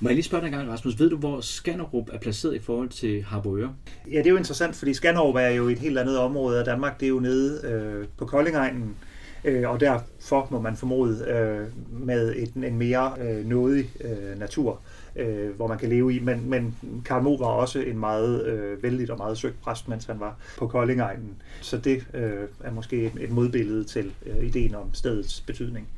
Må 0.00 0.08
jeg 0.08 0.14
lige 0.14 0.24
spørge 0.24 0.40
dig 0.40 0.46
en 0.46 0.52
gang, 0.52 0.70
Rasmus, 0.70 0.98
ved 0.98 1.10
du, 1.10 1.16
hvor 1.16 1.40
Skanderup 1.40 2.08
er 2.12 2.18
placeret 2.18 2.54
i 2.54 2.58
forhold 2.58 2.88
til 2.88 3.24
Harboøre? 3.24 3.74
Ja, 4.12 4.18
det 4.18 4.26
er 4.26 4.30
jo 4.30 4.36
interessant, 4.36 4.76
fordi 4.76 4.94
Skanderup 4.94 5.34
er 5.34 5.48
jo 5.48 5.68
et 5.68 5.78
helt 5.78 5.98
andet 5.98 6.18
område 6.18 6.58
af 6.58 6.64
Danmark. 6.64 7.00
Det 7.00 7.06
er 7.06 7.10
jo 7.10 7.20
nede 7.20 7.66
øh, 7.66 8.06
på 8.18 8.26
Koldingegnen, 8.26 8.96
øh, 9.44 9.70
og 9.70 9.80
derfor 9.80 10.48
må 10.50 10.60
man 10.60 10.76
formode 10.76 11.24
øh, 11.24 11.66
med 12.06 12.34
et, 12.36 12.54
en 12.54 12.78
mere 12.78 13.12
øh, 13.20 13.46
nådig 13.46 13.90
øh, 14.00 14.38
natur, 14.38 14.80
øh, 15.16 15.56
hvor 15.56 15.66
man 15.66 15.78
kan 15.78 15.88
leve 15.88 16.14
i. 16.14 16.20
Men, 16.20 16.50
men 16.50 16.76
Karl 17.04 17.22
Mo 17.22 17.34
var 17.34 17.46
også 17.46 17.78
en 17.78 17.98
meget 17.98 18.46
øh, 18.46 18.82
vældig 18.82 19.10
og 19.10 19.18
meget 19.18 19.38
søgt 19.38 19.60
præst, 19.62 19.88
mens 19.88 20.04
han 20.04 20.20
var 20.20 20.36
på 20.58 20.66
Koldingegnen. 20.66 21.42
Så 21.60 21.78
det 21.78 22.06
øh, 22.14 22.48
er 22.64 22.70
måske 22.70 23.06
et, 23.06 23.12
et 23.20 23.30
modbillede 23.30 23.84
til 23.84 24.12
øh, 24.26 24.46
ideen 24.46 24.74
om 24.74 24.94
stedets 24.94 25.40
betydning. 25.40 25.88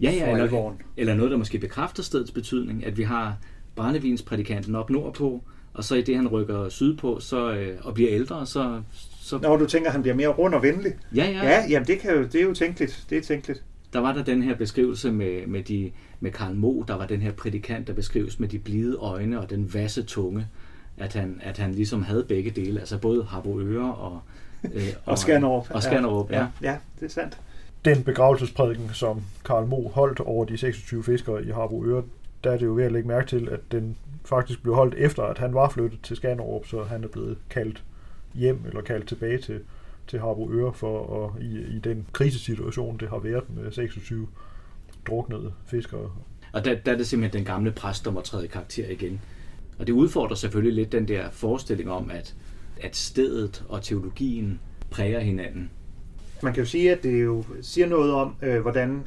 Ja, 0.00 0.10
ja, 0.10 0.30
eller, 0.30 0.44
alvoren. 0.44 0.76
eller 0.96 1.14
noget, 1.14 1.30
der 1.30 1.36
måske 1.36 1.58
bekræfter 1.58 2.02
stedets 2.02 2.30
betydning, 2.30 2.86
at 2.86 2.98
vi 2.98 3.02
har 3.02 3.36
brændevinsprædikanten 3.76 4.74
op 4.74 4.90
nordpå, 4.90 5.42
og 5.74 5.84
så 5.84 5.94
i 5.94 6.02
det, 6.02 6.16
han 6.16 6.28
rykker 6.28 6.68
sydpå 6.68 7.20
så, 7.20 7.52
øh, 7.52 7.78
og 7.82 7.94
bliver 7.94 8.10
ældre, 8.10 8.46
så... 8.46 8.82
så 9.28 9.38
Når 9.38 9.56
du 9.56 9.66
tænker, 9.66 9.88
at 9.88 9.92
han 9.92 10.02
bliver 10.02 10.14
mere 10.14 10.28
rund 10.28 10.54
og 10.54 10.62
venlig. 10.62 10.92
ja, 11.14 11.30
ja, 11.30 11.44
Ja, 11.44 11.64
jamen 11.68 11.86
det, 11.86 11.98
kan 11.98 12.14
jo, 12.14 12.22
det 12.22 12.34
er 12.34 12.42
jo 12.44 12.54
tænkeligt. 12.54 13.06
Det 13.10 13.18
er 13.18 13.22
tænkeligt. 13.22 13.62
der 13.92 13.98
var 13.98 14.12
der 14.12 14.24
den 14.24 14.42
her 14.42 14.54
beskrivelse 14.56 15.12
med, 15.12 15.46
med, 15.46 15.62
de, 15.62 15.90
med 16.20 16.30
Karl 16.30 16.54
Mo, 16.54 16.82
der 16.88 16.94
var 16.94 17.06
den 17.06 17.20
her 17.20 17.32
prædikant, 17.32 17.86
der 17.86 17.92
beskrives 17.92 18.40
med 18.40 18.48
de 18.48 18.58
blide 18.58 18.96
øjne 18.96 19.40
og 19.40 19.50
den 19.50 19.74
vasse 19.74 20.02
tunge, 20.02 20.46
at 20.96 21.14
han, 21.14 21.40
at 21.42 21.58
han 21.58 21.72
ligesom 21.72 22.02
havde 22.02 22.24
begge 22.28 22.50
dele, 22.50 22.80
altså 22.80 22.98
både 22.98 23.24
Harboøre 23.24 23.94
og... 23.94 24.20
Øh, 24.74 24.82
Og 25.06 25.18
Skanderup. 25.18 25.66
Og 25.70 25.82
Skanderup, 25.82 26.30
ja. 26.30 26.38
ja. 26.38 26.46
Ja, 26.62 26.76
det 27.00 27.06
er 27.06 27.10
sandt. 27.10 27.38
Den 27.84 28.02
begravelsesprædiken, 28.02 28.90
som 28.92 29.22
Karl 29.44 29.66
Mo 29.66 29.88
holdt 29.88 30.20
over 30.20 30.44
de 30.44 30.56
26 30.56 31.04
fiskere 31.04 31.44
i 31.44 31.50
Harboøre, 31.50 32.02
der 32.44 32.50
er 32.50 32.56
det 32.56 32.66
jo 32.66 32.74
ved 32.74 32.84
at 32.84 32.92
lægge 32.92 33.08
mærke 33.08 33.26
til, 33.26 33.48
at 33.52 33.60
den 33.72 33.96
faktisk 34.24 34.62
blev 34.62 34.74
holdt 34.74 34.94
efter, 34.94 35.22
at 35.22 35.38
han 35.38 35.54
var 35.54 35.68
flyttet 35.68 35.98
til 36.02 36.16
Skanderup, 36.16 36.66
så 36.66 36.82
han 36.82 37.04
er 37.04 37.08
blevet 37.08 37.38
kaldt 37.50 37.82
hjem 38.34 38.60
eller 38.66 38.80
kaldt 38.80 39.08
tilbage 39.08 39.38
til, 39.38 39.60
til 40.06 40.20
Harboøre 40.20 40.74
for 40.74 41.24
at, 41.24 41.42
i, 41.42 41.76
i 41.76 41.78
den 41.78 42.06
krisesituation, 42.12 42.98
det 42.98 43.08
har 43.08 43.18
været 43.18 43.44
med 43.56 43.72
26 43.72 44.28
druknede 45.06 45.52
fiskere. 45.66 46.10
Og 46.52 46.64
der, 46.64 46.74
der 46.74 46.92
er 46.92 46.96
det 46.96 47.06
simpelthen 47.06 47.38
den 47.38 47.46
gamle 47.46 47.72
præst, 47.72 48.04
der 48.04 48.10
må 48.10 48.20
træde 48.20 48.44
i 48.44 48.48
karakter 48.48 48.88
igen. 48.88 49.20
Og 49.78 49.86
det 49.86 49.92
udfordrer 49.92 50.36
selvfølgelig 50.36 50.74
lidt 50.74 50.92
den 50.92 51.08
der 51.08 51.30
forestilling 51.30 51.90
om, 51.90 52.10
at, 52.10 52.34
at 52.80 52.96
stedet 52.96 53.64
og 53.68 53.82
teologien 53.82 54.60
præger 54.90 55.20
hinanden. 55.20 55.70
Man 56.42 56.52
kan 56.52 56.62
jo 56.62 56.68
sige, 56.68 56.92
at 56.92 57.02
det 57.02 57.24
jo 57.24 57.44
siger 57.60 57.86
noget 57.86 58.12
om, 58.12 58.34
øh, 58.42 58.60
hvordan 58.60 59.06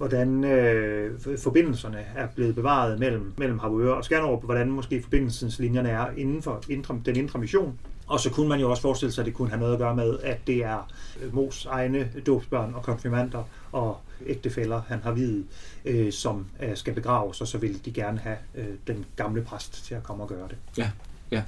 hvordan 0.00 0.44
øh, 0.44 1.20
forbindelserne 1.38 1.98
er 2.16 2.26
blevet 2.34 2.54
bevaret 2.54 2.98
mellem, 2.98 3.32
mellem 3.38 3.58
Harboøre 3.58 3.94
og 3.94 4.04
Skanderup, 4.04 4.44
hvordan 4.44 4.70
måske 4.70 5.02
forbindelseslinjerne 5.02 5.88
er 5.88 6.06
inden 6.16 6.42
for 6.42 6.62
indre, 6.68 7.00
den 7.04 7.16
indre 7.16 7.38
mission. 7.38 7.78
Og 8.10 8.20
så 8.20 8.30
kunne 8.30 8.48
man 8.48 8.60
jo 8.60 8.70
også 8.70 8.82
forestille 8.82 9.12
sig, 9.12 9.22
at 9.22 9.26
det 9.26 9.34
kunne 9.34 9.48
have 9.48 9.60
noget 9.60 9.72
at 9.72 9.78
gøre 9.78 9.96
med, 9.96 10.18
at 10.22 10.38
det 10.46 10.64
er 10.64 10.90
øh, 11.22 11.34
Mos 11.34 11.66
egne 11.66 12.10
dåbsbørn 12.26 12.74
og 12.74 12.82
konfirmander 12.82 13.44
og 13.72 13.98
ægtefæller, 14.26 14.82
han 14.88 15.00
har 15.02 15.12
videt, 15.12 15.44
øh, 15.84 16.12
som 16.12 16.46
øh, 16.62 16.76
skal 16.76 16.94
begraves, 16.94 17.40
og 17.40 17.46
så 17.46 17.58
vil 17.58 17.84
de 17.84 17.92
gerne 17.92 18.18
have 18.18 18.36
øh, 18.54 18.66
den 18.86 19.04
gamle 19.16 19.42
præst 19.42 19.84
til 19.84 19.94
at 19.94 20.02
komme 20.02 20.22
og 20.22 20.28
gøre 20.28 20.48
det. 20.48 20.56
Ja, 20.78 20.90
ja. 21.30 21.42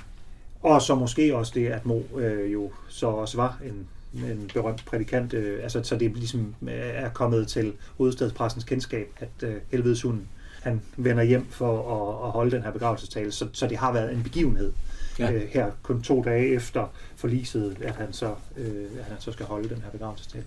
Og 0.63 0.83
så 0.83 0.95
måske 0.95 1.37
også 1.37 1.53
det, 1.55 1.67
at 1.67 1.87
Mo 1.87 2.01
øh, 2.19 2.53
jo 2.53 2.71
så 2.89 3.07
også 3.07 3.37
var 3.37 3.59
en 3.65 3.87
en 4.15 4.51
berømt 4.55 4.85
prædikant, 4.85 5.35
øh, 5.35 5.63
altså, 5.63 5.83
så 5.83 5.97
det 5.97 6.17
ligesom 6.17 6.55
øh, 6.63 6.71
er 6.75 7.09
kommet 7.09 7.49
til 7.49 7.73
hovedstadspressens 7.99 8.65
kendskab, 8.65 9.09
at 9.21 9.49
øh, 9.49 9.57
helvedeshunden 9.71 10.29
han 10.63 10.81
vender 10.97 11.23
hjem 11.23 11.47
for 11.51 11.79
at, 11.79 12.27
at 12.27 12.33
holde 12.33 12.51
den 12.51 12.63
her 12.63 12.71
begravelsestale, 12.71 13.33
så, 13.33 13.49
så 13.53 13.67
det 13.67 13.79
har 13.79 13.93
været 13.93 14.13
en 14.13 14.23
begivenhed 14.23 14.73
ja. 15.19 15.33
øh, 15.33 15.43
her 15.49 15.71
kun 15.83 16.03
to 16.03 16.23
dage 16.23 16.47
efter 16.47 16.87
forliset, 17.17 17.77
at 17.83 17.97
han 17.97 18.13
så, 18.13 18.35
øh, 18.57 18.85
at 18.99 19.05
han 19.05 19.17
så 19.21 19.33
skal 19.33 19.47
holde 19.47 19.69
den 19.69 19.83
her 19.83 19.91
begravelsestale. 19.91 20.45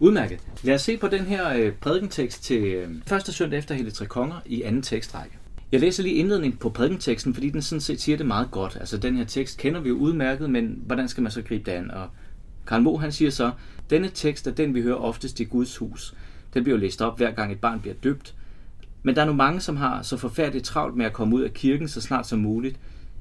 Udmærket. 0.00 0.40
Lad 0.62 0.74
os 0.74 0.82
se 0.82 0.96
på 0.96 1.08
den 1.08 1.24
her 1.24 1.54
øh, 1.54 1.72
prædikentekst 1.72 2.44
til 2.44 2.64
øh, 2.64 2.90
første 3.06 3.32
søndag 3.32 3.58
efter 3.58 3.74
Hele 3.74 3.90
Tre 3.90 4.06
Konger 4.06 4.40
i 4.46 4.62
anden 4.62 4.82
tekstrække. 4.82 5.38
Jeg 5.72 5.80
læser 5.80 6.02
lige 6.02 6.14
indledningen 6.14 6.58
på 6.58 6.68
prædikenteksten, 6.68 7.34
fordi 7.34 7.50
den 7.50 7.62
sådan 7.62 7.80
set 7.80 8.00
siger 8.00 8.16
det 8.16 8.26
meget 8.26 8.50
godt. 8.50 8.76
Altså 8.80 8.96
den 8.96 9.16
her 9.16 9.24
tekst 9.24 9.58
kender 9.58 9.80
vi 9.80 9.88
jo 9.88 9.94
udmærket, 9.94 10.50
men 10.50 10.82
hvordan 10.86 11.08
skal 11.08 11.22
man 11.22 11.32
så 11.32 11.42
gribe 11.42 11.70
det 11.70 11.76
an? 11.76 11.90
Og 11.90 12.08
Karl 12.66 12.82
Mo 12.82 12.96
han 12.96 13.12
siger 13.12 13.30
så, 13.30 13.50
denne 13.90 14.10
tekst 14.14 14.46
er 14.46 14.50
den, 14.50 14.74
vi 14.74 14.82
hører 14.82 14.96
oftest 14.96 15.40
i 15.40 15.44
Guds 15.44 15.76
hus. 15.76 16.14
Den 16.54 16.64
bliver 16.64 16.78
læst 16.78 17.02
op, 17.02 17.16
hver 17.16 17.30
gang 17.30 17.52
et 17.52 17.60
barn 17.60 17.80
bliver 17.80 17.94
døbt. 18.02 18.34
Men 19.02 19.14
der 19.14 19.22
er 19.22 19.26
nu 19.26 19.32
mange, 19.32 19.60
som 19.60 19.76
har 19.76 20.02
så 20.02 20.16
forfærdeligt 20.16 20.64
travlt 20.64 20.96
med 20.96 21.06
at 21.06 21.12
komme 21.12 21.36
ud 21.36 21.42
af 21.42 21.52
kirken 21.52 21.88
så 21.88 22.00
snart 22.00 22.26
som 22.26 22.38
muligt. 22.38 22.78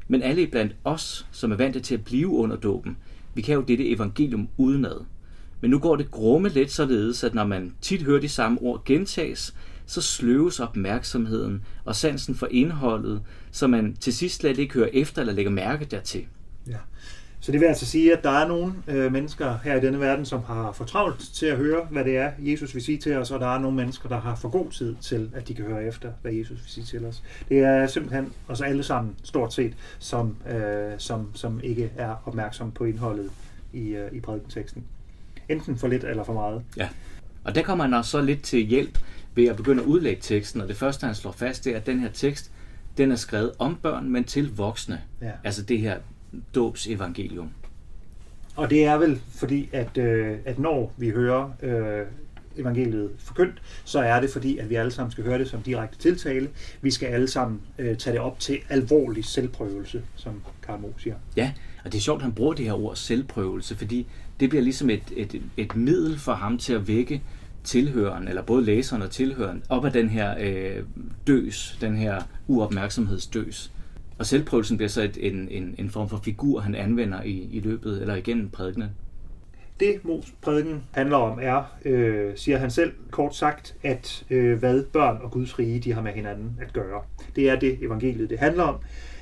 Men 0.08 0.22
alle 0.22 0.48
blandt 0.48 0.76
os, 0.84 1.28
som 1.32 1.52
er 1.52 1.56
vant 1.56 1.84
til 1.84 1.94
at 1.94 2.06
blive 2.06 2.28
under 2.28 2.56
dåben, 2.56 2.98
vi 3.34 3.42
kan 3.42 3.56
jo 3.56 3.62
dette 3.62 3.90
evangelium 3.90 4.48
udenad. 4.58 5.06
Men 5.62 5.72
nu 5.72 5.80
går 5.80 5.96
det 5.96 6.12
grumme 6.12 6.50
let 6.50 6.72
således, 6.72 7.24
at 7.24 7.34
når 7.34 7.46
man 7.46 7.74
tit 7.82 8.02
hører 8.02 8.22
de 8.22 8.30
samme 8.30 8.62
ord 8.62 8.84
gentages, 8.86 9.56
så 9.86 10.02
sløves 10.02 10.60
opmærksomheden 10.60 11.64
og 11.86 11.96
sansen 11.96 12.36
for 12.36 12.48
indholdet, 12.52 13.22
så 13.52 13.68
man 13.68 13.96
til 13.96 14.14
sidst 14.14 14.40
slet 14.40 14.58
ikke 14.58 14.74
hører 14.74 14.90
efter 14.94 15.22
eller 15.22 15.34
lægger 15.34 15.52
mærke 15.52 15.86
dertil. 15.86 16.26
Ja. 16.68 16.78
Så 17.46 17.52
det 17.52 17.62
vil 17.62 17.66
altså 17.66 17.86
sige, 17.86 18.18
at 18.18 18.24
der 18.24 18.30
er 18.30 18.48
nogle 18.48 18.74
øh, 18.88 19.12
mennesker 19.12 19.58
her 19.64 19.76
i 19.76 19.80
denne 19.80 20.00
verden, 20.00 20.26
som 20.26 20.44
har 20.44 20.72
for 20.72 20.86
travlt 20.86 21.20
til 21.20 21.46
at 21.46 21.58
høre, 21.58 21.88
hvad 21.92 22.04
det 22.04 22.18
er, 22.18 22.32
Jesus 22.40 22.76
vil 22.76 22.84
sige 22.84 22.98
til 22.98 23.18
os, 23.18 23.32
og 23.32 23.40
der 23.40 23.48
er 23.48 23.60
nogle 23.60 23.78
mennesker, 23.78 24.10
der 24.10 24.20
har 24.20 24.36
for 24.36 24.50
god 24.50 24.72
tid 24.72 24.96
til, 25.02 25.32
at 25.36 25.48
de 25.48 25.54
kan 25.54 25.66
høre 25.66 25.84
efter, 25.84 26.12
hvad 26.22 26.32
Jesus 26.32 26.58
vil 26.58 26.68
sige 26.68 26.86
til 26.86 27.06
os. 27.06 27.24
Det 27.50 27.60
er 27.60 27.88
simpelthen 27.88 28.34
os 28.48 28.62
alle 28.62 28.84
sammen, 28.84 29.16
stort 29.24 29.54
set, 29.54 29.74
som, 30.00 30.38
øh, 30.50 30.94
som, 30.98 31.32
som 31.34 31.60
ikke 31.64 31.92
er 31.98 32.16
opmærksom 32.26 32.72
på 32.72 32.84
indholdet 32.84 33.32
i, 33.74 33.88
øh, 33.90 34.12
i 34.14 34.20
prædikenteksten. 34.20 34.84
Enten 35.50 35.78
for 35.78 35.88
lidt 35.88 36.04
eller 36.04 36.24
for 36.24 36.34
meget. 36.34 36.62
Ja, 36.78 36.90
og 37.44 37.56
der 37.56 37.62
kommer 37.62 37.84
han 37.84 37.94
også 37.94 38.12
så 38.12 38.22
lidt 38.22 38.42
til 38.42 38.66
hjælp 38.66 39.00
ved 39.36 39.46
at 39.46 39.56
begynde 39.56 39.82
at 39.82 39.88
udlægge 39.88 40.22
teksten, 40.22 40.62
og 40.62 40.68
det 40.68 40.78
første, 40.78 41.06
han 41.06 41.16
slår 41.16 41.32
fast, 41.32 41.66
det 41.66 41.74
er, 41.74 41.78
at 41.78 41.86
den 41.86 42.00
her 42.00 42.10
tekst, 42.14 42.52
den 42.98 43.12
er 43.12 43.16
skrevet 43.16 43.52
om 43.60 43.76
børn, 43.82 44.10
men 44.10 44.24
til 44.24 44.56
voksne. 44.56 45.02
Ja. 45.22 45.32
Altså 45.44 45.62
det 45.62 45.80
her 45.80 45.98
dåbsevangelium. 46.56 47.50
Og 48.56 48.70
det 48.70 48.86
er 48.86 48.98
vel 48.98 49.22
fordi, 49.36 49.70
at, 49.74 49.98
øh, 49.98 50.38
at 50.46 50.60
når 50.60 50.94
vi 50.98 51.10
hører 51.10 51.50
øh, 51.64 52.06
evangeliet 52.58 53.10
forkyndt, 53.18 53.62
så 53.84 54.00
er 54.00 54.22
det 54.22 54.30
fordi, 54.30 54.58
at 54.58 54.70
vi 54.70 54.76
alle 54.76 54.92
sammen 54.92 55.12
skal 55.12 55.24
høre 55.24 55.40
det 55.40 55.50
som 55.50 55.62
direkte 55.62 55.98
tiltale. 55.98 56.50
Vi 56.82 56.92
skal 56.92 57.06
alle 57.08 57.28
sammen 57.28 57.62
øh, 57.80 57.98
tage 57.98 58.14
det 58.14 58.22
op 58.22 58.40
til 58.40 58.60
alvorlig 58.70 59.26
selvprøvelse, 59.26 60.02
som 60.16 60.42
Karl 60.64 60.80
Mo 60.80 60.88
siger. 60.98 61.16
Ja, 61.38 61.54
og 61.86 61.92
det 61.92 61.98
er 61.98 62.02
sjovt, 62.02 62.20
at 62.20 62.24
han 62.24 62.34
bruger 62.34 62.54
det 62.54 62.66
her 62.66 62.74
ord 62.74 62.96
selvprøvelse, 62.96 63.76
fordi 63.76 64.08
det 64.40 64.50
bliver 64.50 64.64
ligesom 64.64 64.90
et, 64.90 65.04
et, 65.16 65.42
et 65.58 65.76
middel 65.76 66.20
for 66.20 66.34
ham 66.34 66.58
til 66.58 66.74
at 66.74 66.88
vække 66.88 67.22
tilhøren, 67.64 68.28
eller 68.28 68.42
både 68.42 68.66
læseren 68.66 69.02
og 69.02 69.12
tilhøren, 69.12 69.64
op 69.70 69.86
af 69.86 69.92
den 69.92 70.10
her 70.10 70.36
øh, 70.40 70.84
døs, 71.28 71.78
den 71.82 71.98
her 71.98 72.22
uopmærksomhedsdøs. 72.48 73.72
Og 74.18 74.26
selvprøvelsen 74.26 74.78
bliver 74.78 74.90
så 74.90 75.02
et, 75.02 75.18
en, 75.20 75.48
en, 75.52 75.76
en 75.78 75.90
form 75.90 76.10
for 76.10 76.18
figur, 76.24 76.60
han 76.60 76.76
anvender 76.76 77.24
i, 77.24 77.50
i 77.52 77.60
løbet 77.60 78.02
eller 78.02 78.16
igennem 78.16 78.50
prædikenen. 78.50 78.90
Det 79.80 80.06
Mos 80.06 80.34
prædiken 80.42 80.84
handler 80.92 81.18
om 81.18 81.40
er, 81.42 81.78
øh, 81.86 82.32
siger 82.36 82.58
han 82.58 82.72
selv 82.72 82.94
kort 83.12 83.36
sagt, 83.36 83.76
at 83.84 84.26
øh, 84.30 84.60
hvad 84.60 84.84
børn 84.84 85.18
og 85.22 85.32
Guds 85.32 85.60
rige 85.60 85.80
de 85.80 85.94
har 85.94 86.02
med 86.02 86.12
hinanden 86.12 86.60
at 86.62 86.74
gøre. 86.74 87.02
Det 87.36 87.50
er 87.50 87.60
det 87.60 87.78
evangeliet 87.82 88.30
det 88.30 88.40
handler 88.40 88.64
om. 88.64 88.76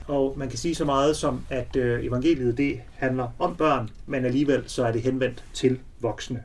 Og 0.07 0.33
man 0.37 0.49
kan 0.49 0.57
sige 0.57 0.75
så 0.75 0.85
meget 0.85 1.15
som, 1.15 1.45
at 1.49 1.75
øh, 1.75 2.05
evangeliet 2.05 2.57
det 2.57 2.79
handler 2.95 3.27
om 3.39 3.55
børn, 3.55 3.89
men 4.05 4.25
alligevel 4.25 4.63
så 4.67 4.85
er 4.85 4.91
det 4.91 5.01
henvendt 5.01 5.45
til 5.53 5.79
voksne. 5.99 6.43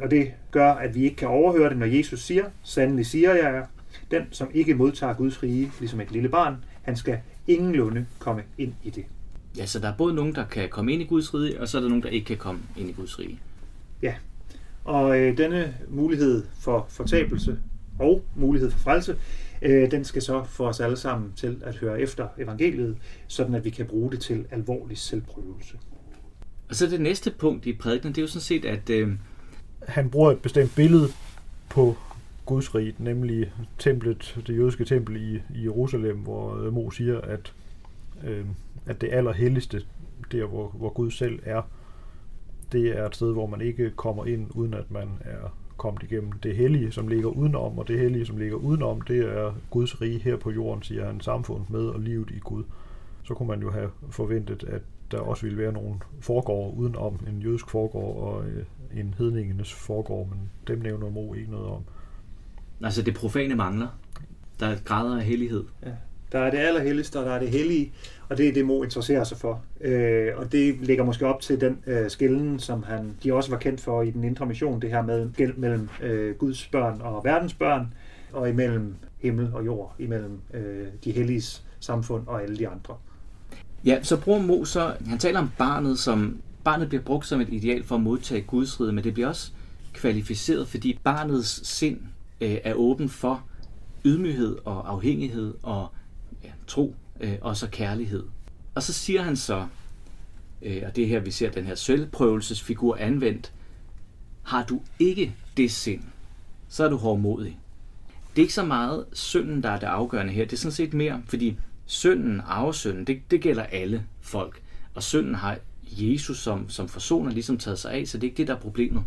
Og 0.00 0.10
det 0.10 0.32
gør, 0.50 0.70
at 0.70 0.94
vi 0.94 1.04
ikke 1.04 1.16
kan 1.16 1.28
overhøre 1.28 1.68
det, 1.70 1.76
når 1.76 1.86
Jesus 1.86 2.22
siger, 2.22 2.44
sandelig 2.62 3.06
siger 3.06 3.34
jeg, 3.34 3.64
den 4.10 4.22
som 4.30 4.50
ikke 4.54 4.74
modtager 4.74 5.14
Guds 5.14 5.42
rige, 5.42 5.72
ligesom 5.78 6.00
et 6.00 6.10
lille 6.10 6.28
barn, 6.28 6.56
han 6.82 6.96
skal 6.96 7.18
ingenlunde 7.48 8.06
komme 8.18 8.42
ind 8.58 8.72
i 8.84 8.90
det. 8.90 9.04
Ja, 9.56 9.66
så 9.66 9.78
der 9.78 9.88
er 9.88 9.96
både 9.96 10.14
nogen, 10.14 10.34
der 10.34 10.44
kan 10.44 10.68
komme 10.68 10.92
ind 10.92 11.02
i 11.02 11.04
Guds 11.04 11.34
rige, 11.34 11.60
og 11.60 11.68
så 11.68 11.78
er 11.78 11.82
der 11.82 11.88
nogen, 11.88 12.02
der 12.02 12.08
ikke 12.08 12.26
kan 12.26 12.36
komme 12.36 12.60
ind 12.76 12.88
i 12.90 12.92
Guds 12.92 13.18
rige. 13.18 13.40
Ja, 14.02 14.14
og 14.84 15.20
øh, 15.20 15.38
denne 15.38 15.74
mulighed 15.88 16.44
for 16.60 16.86
fortabelse 16.88 17.58
og 17.98 18.24
mulighed 18.34 18.70
for 18.70 18.78
frelse, 18.78 19.16
øh, 19.62 19.90
den 19.90 20.04
skal 20.04 20.22
så 20.22 20.44
få 20.44 20.68
os 20.68 20.80
alle 20.80 20.96
sammen 20.96 21.32
til 21.36 21.62
at 21.64 21.76
høre 21.76 22.00
efter 22.00 22.28
evangeliet, 22.38 22.96
sådan 23.26 23.54
at 23.54 23.64
vi 23.64 23.70
kan 23.70 23.86
bruge 23.86 24.10
det 24.10 24.20
til 24.20 24.44
alvorlig 24.50 24.98
selvprøvelse. 24.98 25.78
Og 26.68 26.74
så 26.74 26.86
det 26.86 27.00
næste 27.00 27.30
punkt 27.30 27.66
i 27.66 27.72
prædikenen, 27.72 28.14
det 28.14 28.20
er 28.20 28.22
jo 28.22 28.28
sådan 28.28 28.40
set, 28.40 28.64
at... 28.64 28.90
Øh... 28.90 29.12
Han 29.88 30.10
bruger 30.10 30.30
et 30.30 30.38
bestemt 30.38 30.74
billede 30.76 31.08
på 31.68 31.96
Guds 32.48 32.74
rige, 32.74 32.94
nemlig 32.98 33.52
templet, 33.78 34.40
det 34.46 34.56
jødiske 34.56 34.84
tempel 34.84 35.16
i, 35.16 35.42
i 35.58 35.64
Jerusalem, 35.64 36.18
hvor 36.18 36.56
øh, 36.56 36.72
Mo 36.72 36.90
siger, 36.90 37.20
at, 37.20 37.54
øh, 38.24 38.44
at 38.86 39.00
det 39.00 39.08
allerhelligste, 39.12 39.82
der 40.32 40.46
hvor, 40.46 40.68
hvor 40.68 40.88
Gud 40.88 41.10
selv 41.10 41.40
er, 41.44 41.62
det 42.72 42.98
er 42.98 43.06
et 43.06 43.14
sted, 43.14 43.32
hvor 43.32 43.46
man 43.46 43.60
ikke 43.60 43.90
kommer 43.90 44.24
ind, 44.24 44.46
uden 44.54 44.74
at 44.74 44.90
man 44.90 45.08
er 45.20 45.54
kommet 45.76 46.02
igennem 46.02 46.32
det 46.32 46.56
hellige, 46.56 46.92
som 46.92 47.08
ligger 47.08 47.28
udenom, 47.28 47.78
og 47.78 47.88
det 47.88 47.98
hellige, 47.98 48.26
som 48.26 48.36
ligger 48.36 48.56
udenom, 48.56 49.00
det 49.00 49.18
er 49.18 49.54
Guds 49.70 50.00
rige 50.00 50.18
her 50.18 50.36
på 50.36 50.50
jorden, 50.50 50.82
siger 50.82 51.06
han, 51.06 51.20
samfund 51.20 51.62
med 51.68 51.86
og 51.86 52.00
livet 52.00 52.30
i 52.30 52.38
Gud. 52.38 52.64
Så 53.22 53.34
kunne 53.34 53.48
man 53.48 53.60
jo 53.60 53.70
have 53.70 53.90
forventet, 54.10 54.64
at 54.64 54.82
der 55.10 55.18
også 55.18 55.42
ville 55.42 55.58
være 55.58 55.72
nogle 55.72 55.94
forgård 56.20 56.74
udenom, 56.76 57.20
en 57.28 57.42
jødisk 57.42 57.70
forgård 57.70 58.16
og 58.16 58.46
øh, 58.46 58.64
en 58.94 59.14
hedningenes 59.18 59.72
forgård, 59.72 60.28
men 60.28 60.50
dem 60.66 60.78
nævner 60.78 61.10
Mo 61.10 61.34
ikke 61.34 61.50
noget 61.50 61.66
om. 61.66 61.84
Altså 62.84 63.02
det 63.02 63.14
profane 63.14 63.54
mangler. 63.54 63.88
Der 64.60 64.66
er 64.66 64.76
grader 64.84 65.16
af 65.16 65.24
hellighed. 65.24 65.64
Ja. 65.86 65.90
Der 66.32 66.38
er 66.38 66.50
det 66.50 66.58
allerhelligste, 66.58 67.18
og 67.18 67.26
der 67.26 67.32
er 67.32 67.38
det 67.38 67.50
hellige, 67.50 67.92
og 68.28 68.38
det 68.38 68.48
er 68.48 68.52
det, 68.52 68.66
Mo 68.66 68.82
interesserer 68.82 69.24
sig 69.24 69.38
for. 69.38 69.62
Øh, 69.80 70.28
og 70.36 70.52
det 70.52 70.76
ligger 70.80 71.04
måske 71.04 71.26
op 71.26 71.40
til 71.40 71.60
den 71.60 71.78
øh, 71.86 72.10
skillen, 72.10 72.58
som 72.58 72.82
han, 72.82 73.16
de 73.22 73.34
også 73.34 73.50
var 73.50 73.58
kendt 73.58 73.80
for 73.80 74.02
i 74.02 74.10
den 74.10 74.24
indre 74.24 74.46
mission, 74.46 74.82
det 74.82 74.90
her 74.90 75.02
med 75.02 75.30
skæld 75.34 75.54
mellem 75.56 75.88
øh, 76.02 76.34
Guds 76.36 76.66
børn 76.66 77.00
og 77.00 77.24
verdens 77.24 77.54
børn, 77.54 77.94
og 78.32 78.48
imellem 78.48 78.94
himmel 79.18 79.50
og 79.54 79.66
jord, 79.66 79.94
imellem 79.98 80.40
øh, 80.54 80.86
de 81.04 81.12
helliges 81.12 81.64
samfund 81.80 82.26
og 82.26 82.42
alle 82.42 82.56
de 82.56 82.68
andre. 82.68 82.94
Ja, 83.84 84.02
så 84.02 84.16
bruger 84.16 84.42
Mo 84.42 84.64
så, 84.64 84.94
han 85.08 85.18
taler 85.18 85.40
om 85.40 85.50
barnet 85.58 85.98
som, 85.98 86.38
barnet 86.64 86.88
bliver 86.88 87.02
brugt 87.02 87.26
som 87.26 87.40
et 87.40 87.48
ideal 87.50 87.84
for 87.84 87.94
at 87.94 88.00
modtage 88.00 88.42
Guds 88.42 88.80
rige, 88.80 88.92
men 88.92 89.04
det 89.04 89.14
bliver 89.14 89.28
også 89.28 89.50
kvalificeret, 89.92 90.68
fordi 90.68 90.98
barnets 91.04 91.68
sind 91.68 91.98
øh, 92.40 92.58
er 92.64 92.74
åben 92.74 93.08
for 93.08 93.44
ydmyghed 94.04 94.58
og 94.64 94.90
afhængighed 94.90 95.54
og 95.62 95.88
ja, 96.44 96.50
tro 96.66 96.94
øh, 97.20 97.38
og 97.40 97.56
så 97.56 97.68
kærlighed. 97.70 98.24
Og 98.74 98.82
så 98.82 98.92
siger 98.92 99.22
han 99.22 99.36
så, 99.36 99.66
øh, 100.62 100.82
og 100.86 100.96
det 100.96 101.04
er 101.04 101.08
her 101.08 101.20
vi 101.20 101.30
ser 101.30 101.50
den 101.50 101.64
her 101.64 101.74
selvprøvelsesfigur 101.74 102.96
anvendt, 102.96 103.52
har 104.42 104.64
du 104.64 104.80
ikke 104.98 105.34
det 105.56 105.72
sind, 105.72 106.02
så 106.68 106.84
er 106.84 106.88
du 106.88 106.96
hårdmodig. 106.96 107.58
Det 108.30 108.42
er 108.42 108.44
ikke 108.44 108.54
så 108.54 108.64
meget 108.64 109.04
synden, 109.12 109.62
der 109.62 109.68
er 109.68 109.78
det 109.78 109.86
afgørende 109.86 110.32
her. 110.32 110.44
Det 110.44 110.52
er 110.52 110.56
sådan 110.56 110.72
set 110.72 110.94
mere, 110.94 111.22
fordi 111.26 111.56
synden, 111.86 112.40
arvesynden, 112.46 113.04
det, 113.04 113.20
det 113.30 113.40
gælder 113.40 113.62
alle 113.62 114.04
folk. 114.20 114.62
Og 114.94 115.02
synden 115.02 115.34
har 115.34 115.58
Jesus 115.90 116.38
som, 116.38 116.68
som 116.68 116.88
forsoner 116.88 117.30
ligesom 117.30 117.58
taget 117.58 117.78
sig 117.78 117.92
af, 117.92 118.08
så 118.08 118.18
det 118.18 118.26
er 118.26 118.30
ikke 118.30 118.36
det, 118.36 118.48
der 118.48 118.54
er 118.54 118.60
problemet. 118.60 119.04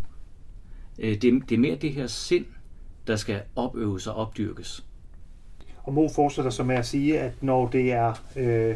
Øh, 1.00 1.22
det, 1.22 1.50
det 1.50 1.56
er 1.56 1.60
mere 1.60 1.76
det 1.76 1.94
her 1.94 2.08
sind, 2.08 2.46
der 3.08 3.16
skal 3.16 3.42
opøves 3.56 4.08
og 4.08 4.16
opdyrkes. 4.16 4.86
Og 5.84 5.94
Mo 5.94 6.10
fortsætter 6.10 6.52
så 6.52 6.64
med 6.64 6.76
at 6.76 6.86
sige, 6.86 7.20
at 7.20 7.32
når 7.42 7.68
det 7.68 7.92
er 7.92 8.14
øh, 8.36 8.76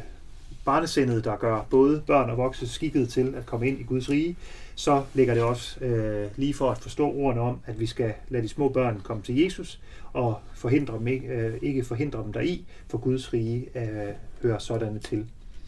barnesindet, 0.66 1.24
der 1.24 1.36
gør 1.36 1.66
både 1.70 2.04
børn 2.08 2.30
og 2.30 2.38
voksne 2.38 2.68
skikket 2.68 3.10
til 3.10 3.36
at 3.38 3.46
komme 3.46 3.68
ind 3.68 3.80
i 3.80 3.84
Guds 3.84 4.10
rige, 4.10 4.36
så 4.76 5.04
ligger 5.14 5.34
det 5.34 5.44
også 5.44 5.86
øh, 5.86 6.28
lige 6.36 6.54
for 6.54 6.72
at 6.72 6.78
forstå 6.78 7.12
ordene 7.12 7.42
om, 7.42 7.60
at 7.66 7.80
vi 7.80 7.86
skal 7.86 8.14
lade 8.30 8.44
de 8.44 8.48
små 8.48 8.70
børn 8.70 9.02
komme 9.04 9.24
til 9.24 9.40
Jesus 9.40 9.80
og 10.14 10.40
forhindre 10.54 10.98
dem 10.98 11.08
ikke, 11.08 11.28
øh, 11.28 11.54
ikke 11.62 11.84
forhindre 11.84 12.24
dem 12.24 12.34
deri, 12.34 12.66
for 12.88 12.98
Guds 12.98 13.34
rige 13.34 13.68
øh, 13.76 14.14
hører 14.42 14.58
sådanne 14.58 15.00
til. 15.00 15.26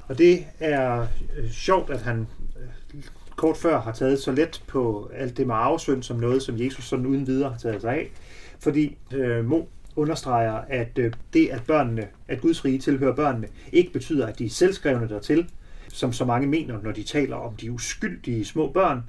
Og 0.07 0.17
det 0.17 0.45
er 0.59 1.07
øh, 1.37 1.51
sjovt, 1.51 1.89
at 1.89 2.01
han 2.01 2.27
øh, 2.59 3.03
kort 3.35 3.57
før 3.57 3.81
har 3.81 3.91
taget 3.91 4.19
så 4.19 4.31
let 4.31 4.63
på 4.67 5.11
alt 5.13 5.37
det 5.37 5.47
med 5.47 5.55
arvesynd 5.55 6.03
som 6.03 6.17
noget, 6.17 6.43
som 6.43 6.59
Jesus 6.59 6.85
sådan 6.85 7.05
uden 7.05 7.27
videre 7.27 7.49
har 7.49 7.57
taget 7.57 7.81
sig 7.81 7.91
af. 7.91 8.11
Fordi 8.59 8.97
øh, 9.13 9.45
Mo 9.45 9.61
understreger, 9.95 10.53
at 10.53 10.99
øh, 10.99 11.13
det, 11.33 11.47
at 11.47 11.63
børnene, 11.67 12.07
at 12.27 12.41
Guds 12.41 12.65
rige 12.65 12.79
tilhører 12.79 13.15
børnene, 13.15 13.47
ikke 13.71 13.93
betyder, 13.93 14.27
at 14.27 14.39
de 14.39 14.45
er 14.45 14.49
selvskrevne 14.49 15.09
dertil, 15.09 15.49
som 15.89 16.13
så 16.13 16.25
mange 16.25 16.47
mener, 16.47 16.81
når 16.81 16.91
de 16.91 17.03
taler 17.03 17.35
om 17.35 17.55
de 17.55 17.71
uskyldige 17.71 18.45
små 18.45 18.71
børn, 18.71 19.03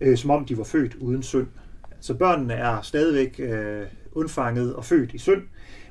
øh, 0.00 0.16
som 0.16 0.30
om 0.30 0.44
de 0.44 0.58
var 0.58 0.64
født 0.64 0.94
uden 0.94 1.22
synd. 1.22 1.46
Så 2.00 2.14
børnene 2.14 2.54
er 2.54 2.82
stadigvæk 2.82 3.40
øh, 3.40 3.86
undfanget 4.12 4.74
og 4.74 4.84
født 4.84 5.14
i 5.14 5.18
synd, 5.18 5.42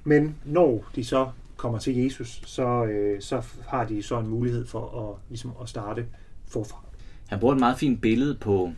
men 0.04 0.36
når 0.46 0.86
de 0.96 1.04
så 1.04 1.30
kommer 1.58 1.80
til 1.80 1.96
Jesus, 1.98 2.42
så, 2.46 2.86
øh, 2.86 3.22
så 3.22 3.42
har 3.68 3.86
de 3.86 4.04
så 4.04 4.20
en 4.20 4.28
mulighed 4.28 4.66
for 4.66 5.10
at, 5.10 5.30
ligesom 5.30 5.52
at 5.62 5.70
starte 5.70 6.06
forfra. 6.48 6.78
Han 7.28 7.40
bruger 7.40 7.54
et 7.54 7.60
meget 7.60 7.80
fint 7.80 8.02
billede 8.02 8.36
på 8.36 8.72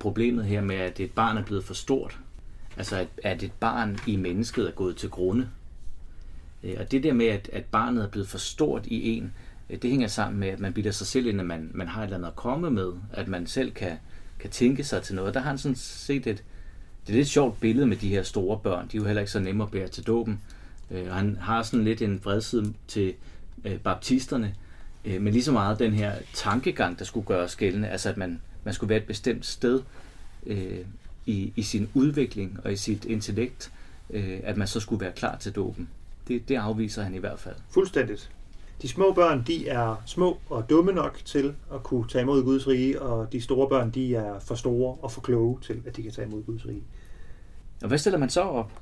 problemet 0.00 0.44
her 0.44 0.60
med, 0.60 0.76
at 0.76 1.00
et 1.00 1.10
barn 1.12 1.36
er 1.36 1.44
blevet 1.44 1.64
for 1.64 1.74
stort. 1.74 2.18
Altså, 2.76 2.96
at, 2.96 3.08
at 3.24 3.42
et 3.42 3.52
barn 3.52 3.98
i 4.06 4.16
mennesket 4.16 4.66
er 4.66 4.72
gået 4.72 4.96
til 4.96 5.10
grunde. 5.10 5.48
Øh, 6.62 6.74
og 6.78 6.90
det 6.90 7.02
der 7.02 7.12
med, 7.12 7.26
at, 7.26 7.50
at 7.52 7.64
barnet 7.64 8.04
er 8.04 8.08
blevet 8.08 8.28
for 8.28 8.38
stort 8.38 8.86
i 8.86 9.16
en, 9.16 9.32
øh, 9.70 9.82
det 9.82 9.90
hænger 9.90 10.08
sammen 10.08 10.40
med, 10.40 10.48
at 10.48 10.60
man 10.60 10.72
bilder 10.72 10.90
sig 10.90 11.06
selv 11.06 11.26
ind, 11.26 11.40
at 11.40 11.46
man, 11.46 11.70
man 11.74 11.88
har 11.88 12.00
et 12.00 12.04
eller 12.04 12.16
andet 12.16 12.28
at 12.28 12.36
komme 12.36 12.70
med, 12.70 12.92
at 13.12 13.28
man 13.28 13.46
selv 13.46 13.72
kan, 13.72 13.92
kan 14.38 14.50
tænke 14.50 14.84
sig 14.84 15.02
til 15.02 15.14
noget. 15.14 15.34
Der 15.34 15.40
har 15.40 15.48
han 15.48 15.58
sådan 15.58 15.76
set 15.76 16.26
et, 16.26 16.44
det 17.06 17.12
er 17.12 17.16
lidt 17.16 17.28
sjovt 17.28 17.60
billede 17.60 17.86
med 17.86 17.96
de 17.96 18.08
her 18.08 18.22
store 18.22 18.58
børn. 18.58 18.88
De 18.88 18.96
er 18.96 19.00
jo 19.00 19.06
heller 19.06 19.20
ikke 19.20 19.32
så 19.32 19.40
nemme 19.40 19.62
at 19.62 19.70
bære 19.70 19.88
til 19.88 20.06
dåben. 20.06 20.40
Øh, 20.90 21.06
og 21.08 21.14
han 21.16 21.36
har 21.40 21.62
sådan 21.62 21.84
lidt 21.84 22.02
en 22.02 22.20
vredside 22.24 22.72
til 22.88 23.14
baptisterne, 23.84 24.54
men 25.04 25.32
lige 25.32 25.42
så 25.42 25.52
meget 25.52 25.78
den 25.78 25.92
her 25.92 26.12
tankegang, 26.34 26.98
der 26.98 27.04
skulle 27.04 27.26
gøre 27.26 27.48
skældende, 27.48 27.88
altså 27.88 28.08
at 28.08 28.16
man, 28.16 28.40
man 28.64 28.74
skulle 28.74 28.88
være 28.88 28.98
et 28.98 29.06
bestemt 29.06 29.46
sted 29.46 29.80
i, 31.26 31.52
i 31.56 31.62
sin 31.62 31.88
udvikling 31.94 32.58
og 32.64 32.72
i 32.72 32.76
sit 32.76 33.04
intellekt, 33.04 33.72
øh, 34.10 34.40
at 34.42 34.56
man 34.56 34.68
så 34.68 34.80
skulle 34.80 35.00
være 35.00 35.12
klar 35.12 35.36
til 35.36 35.52
dåben. 35.52 35.88
Det, 36.28 36.48
det 36.48 36.56
afviser 36.56 37.02
han 37.02 37.14
i 37.14 37.18
hvert 37.18 37.38
fald. 37.38 37.56
Fuldstændigt. 37.70 38.30
De 38.82 38.88
små 38.88 39.12
børn, 39.12 39.44
de 39.46 39.68
er 39.68 40.02
små 40.06 40.38
og 40.48 40.70
dumme 40.70 40.92
nok 40.92 41.20
til 41.24 41.54
at 41.74 41.82
kunne 41.82 42.08
tage 42.08 42.22
imod 42.22 42.44
Guds 42.44 42.68
rige, 42.68 43.02
og 43.02 43.32
de 43.32 43.40
store 43.40 43.68
børn, 43.68 43.90
de 43.90 44.14
er 44.14 44.38
for 44.38 44.54
store 44.54 44.96
og 45.02 45.12
for 45.12 45.20
kloge 45.20 45.58
til, 45.62 45.82
at 45.86 45.96
de 45.96 46.02
kan 46.02 46.12
tage 46.12 46.28
imod 46.28 46.42
Guds 46.42 46.66
rige. 46.66 46.82
Og 47.82 47.88
hvad 47.88 47.98
stiller 47.98 48.18
man 48.18 48.30
så 48.30 48.40
op? 48.40 48.72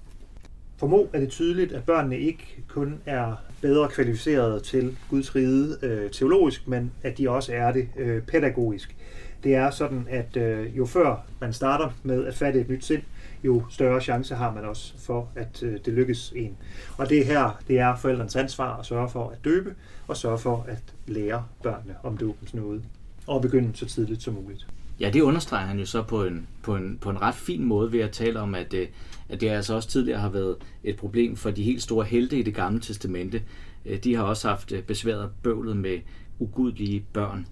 For 0.77 0.87
Mo 0.87 1.07
er 1.13 1.21
det 1.21 1.29
tydeligt, 1.29 1.73
at 1.73 1.85
børnene 1.85 2.19
ikke 2.19 2.63
kun 2.69 3.01
er 3.07 3.35
bedre 3.61 3.89
kvalificerede 3.89 4.61
til 4.61 4.97
Guds 5.11 5.35
rige 5.35 5.77
øh, 5.83 6.11
teologisk, 6.11 6.69
men 6.69 6.93
at 7.03 7.19
de 7.19 7.31
også 7.31 7.53
er 7.53 7.73
det 7.73 7.89
øh, 7.97 8.23
pædagogisk 8.23 8.97
det 9.45 9.55
er 9.55 9.71
sådan, 9.71 10.07
at 10.11 10.37
øh, 10.37 10.77
jo 10.77 10.87
før 10.87 11.17
man 11.41 11.53
starter 11.53 11.91
med 12.03 12.27
at 12.27 12.35
fatte 12.35 12.61
et 12.61 12.69
nyt 12.69 12.85
sind, 12.85 13.03
jo 13.45 13.63
større 13.71 14.01
chance 14.01 14.35
har 14.35 14.55
man 14.55 14.65
også 14.65 14.93
for, 14.99 15.29
at 15.37 15.63
øh, 15.63 15.79
det 15.85 15.93
lykkes 15.93 16.33
en. 16.37 16.57
Og 16.97 17.09
det 17.09 17.27
her, 17.27 17.61
det 17.69 17.79
er 17.79 17.97
forældrens 17.97 18.37
ansvar 18.37 18.77
at 18.77 18.87
sørge 18.87 19.09
for 19.09 19.29
at 19.29 19.45
døbe, 19.45 19.75
og 20.09 20.17
sørge 20.17 20.39
for 20.39 20.67
at 20.69 20.83
lære 21.07 21.45
børnene 21.63 21.95
om 22.03 22.17
dåbens 22.17 22.55
nåde, 22.55 22.83
og 23.27 23.43
begynde 23.43 23.77
så 23.77 23.87
tidligt 23.87 24.23
som 24.23 24.35
muligt. 24.35 24.67
Ja, 25.01 25.11
det 25.11 25.21
understreger 25.21 25.67
han 25.67 25.79
jo 25.79 25.87
så 25.87 26.03
på 26.03 26.25
en, 26.25 26.47
på 26.63 26.77
en, 26.77 26.99
på 27.01 27.11
en 27.11 27.23
ret 27.23 27.35
fin 27.35 27.65
måde 27.65 27.93
ved 27.93 28.01
at 28.01 28.11
tale 28.11 28.41
om, 28.41 28.55
at, 28.55 28.75
øh, 28.75 28.89
at 29.29 29.41
det 29.41 29.49
altså 29.49 29.75
også 29.75 29.89
tidligere 29.89 30.21
har 30.21 30.29
været 30.29 30.57
et 30.85 30.97
problem 30.97 31.37
for 31.37 31.51
de 31.51 31.63
helt 31.63 31.83
store 31.83 32.05
helte 32.05 32.39
i 32.39 32.43
det 32.43 32.55
gamle 32.55 32.81
testamente. 32.81 33.43
Øh, 33.87 33.99
de 34.05 34.15
har 34.15 34.23
også 34.23 34.49
haft 34.49 34.73
øh, 34.73 34.83
besværet 34.83 35.31
bøvlet 35.43 35.77
med 35.77 35.99
ugudelige 36.39 37.05
børn. 37.13 37.47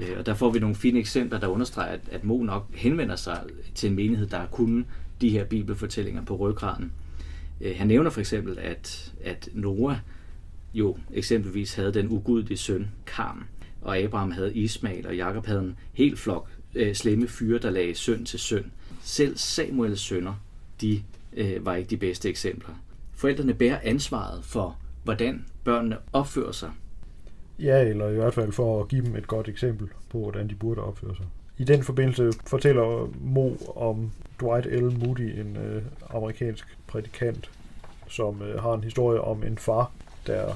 Øh, 0.00 0.18
og 0.18 0.26
der 0.26 0.34
får 0.34 0.50
vi 0.50 0.58
nogle 0.58 0.76
fine 0.76 0.98
eksempler, 0.98 1.40
der 1.40 1.46
understreger, 1.46 1.92
at, 1.92 2.00
at 2.10 2.24
Mo 2.24 2.42
nok 2.42 2.74
henvender 2.74 3.16
sig 3.16 3.42
til 3.74 3.90
en 3.90 3.96
menighed, 3.96 4.26
der 4.26 4.38
har 4.38 4.46
kunnet 4.46 4.84
de 5.20 5.30
her 5.30 5.44
bibelfortællinger 5.44 6.24
på 6.24 6.36
ryggraden. 6.36 6.92
Øh, 7.60 7.74
han 7.76 7.86
nævner 7.86 8.10
for 8.10 8.20
eksempel, 8.20 8.58
at, 8.58 9.12
at 9.24 9.48
Noah 9.52 9.96
jo 10.74 10.98
eksempelvis 11.12 11.74
havde 11.74 11.94
den 11.94 12.08
ugudelige 12.08 12.58
søn 12.58 12.90
Kam, 13.06 13.44
og 13.80 13.98
Abraham 13.98 14.30
havde 14.30 14.54
Ismail, 14.54 15.06
og 15.06 15.16
Jakob 15.16 15.46
havde 15.46 15.60
en 15.60 15.76
helt 15.92 16.18
flok 16.18 16.48
øh, 16.74 16.94
slemme 16.94 17.28
fyre, 17.28 17.58
der 17.58 17.70
lagde 17.70 17.94
søn 17.94 18.24
til 18.24 18.38
søn. 18.38 18.72
Selv 19.02 19.36
Samuels 19.36 20.00
sønner, 20.00 20.34
de 20.80 21.02
øh, 21.32 21.66
var 21.66 21.74
ikke 21.74 21.90
de 21.90 21.96
bedste 21.96 22.28
eksempler. 22.28 22.74
Forældrene 23.12 23.54
bærer 23.54 23.78
ansvaret 23.82 24.44
for, 24.44 24.78
hvordan 25.04 25.44
børnene 25.64 25.96
opfører 26.12 26.52
sig 26.52 26.70
Ja, 27.62 27.84
eller 27.84 28.08
i 28.08 28.14
hvert 28.14 28.34
fald 28.34 28.52
for 28.52 28.80
at 28.80 28.88
give 28.88 29.04
dem 29.04 29.16
et 29.16 29.26
godt 29.26 29.48
eksempel 29.48 29.88
på, 30.10 30.18
hvordan 30.18 30.48
de 30.48 30.54
burde 30.54 30.80
opføre 30.80 31.16
sig. 31.16 31.26
I 31.58 31.64
den 31.64 31.82
forbindelse 31.82 32.32
fortæller 32.46 33.08
Mo 33.20 33.50
om 33.76 34.10
Dwight 34.40 34.66
L. 34.66 34.98
Moody, 34.98 35.40
en 35.40 35.56
øh, 35.56 35.82
amerikansk 36.10 36.78
prædikant, 36.86 37.50
som 38.08 38.42
øh, 38.42 38.62
har 38.62 38.74
en 38.74 38.84
historie 38.84 39.20
om 39.20 39.42
en 39.42 39.58
far, 39.58 39.90
der 40.26 40.52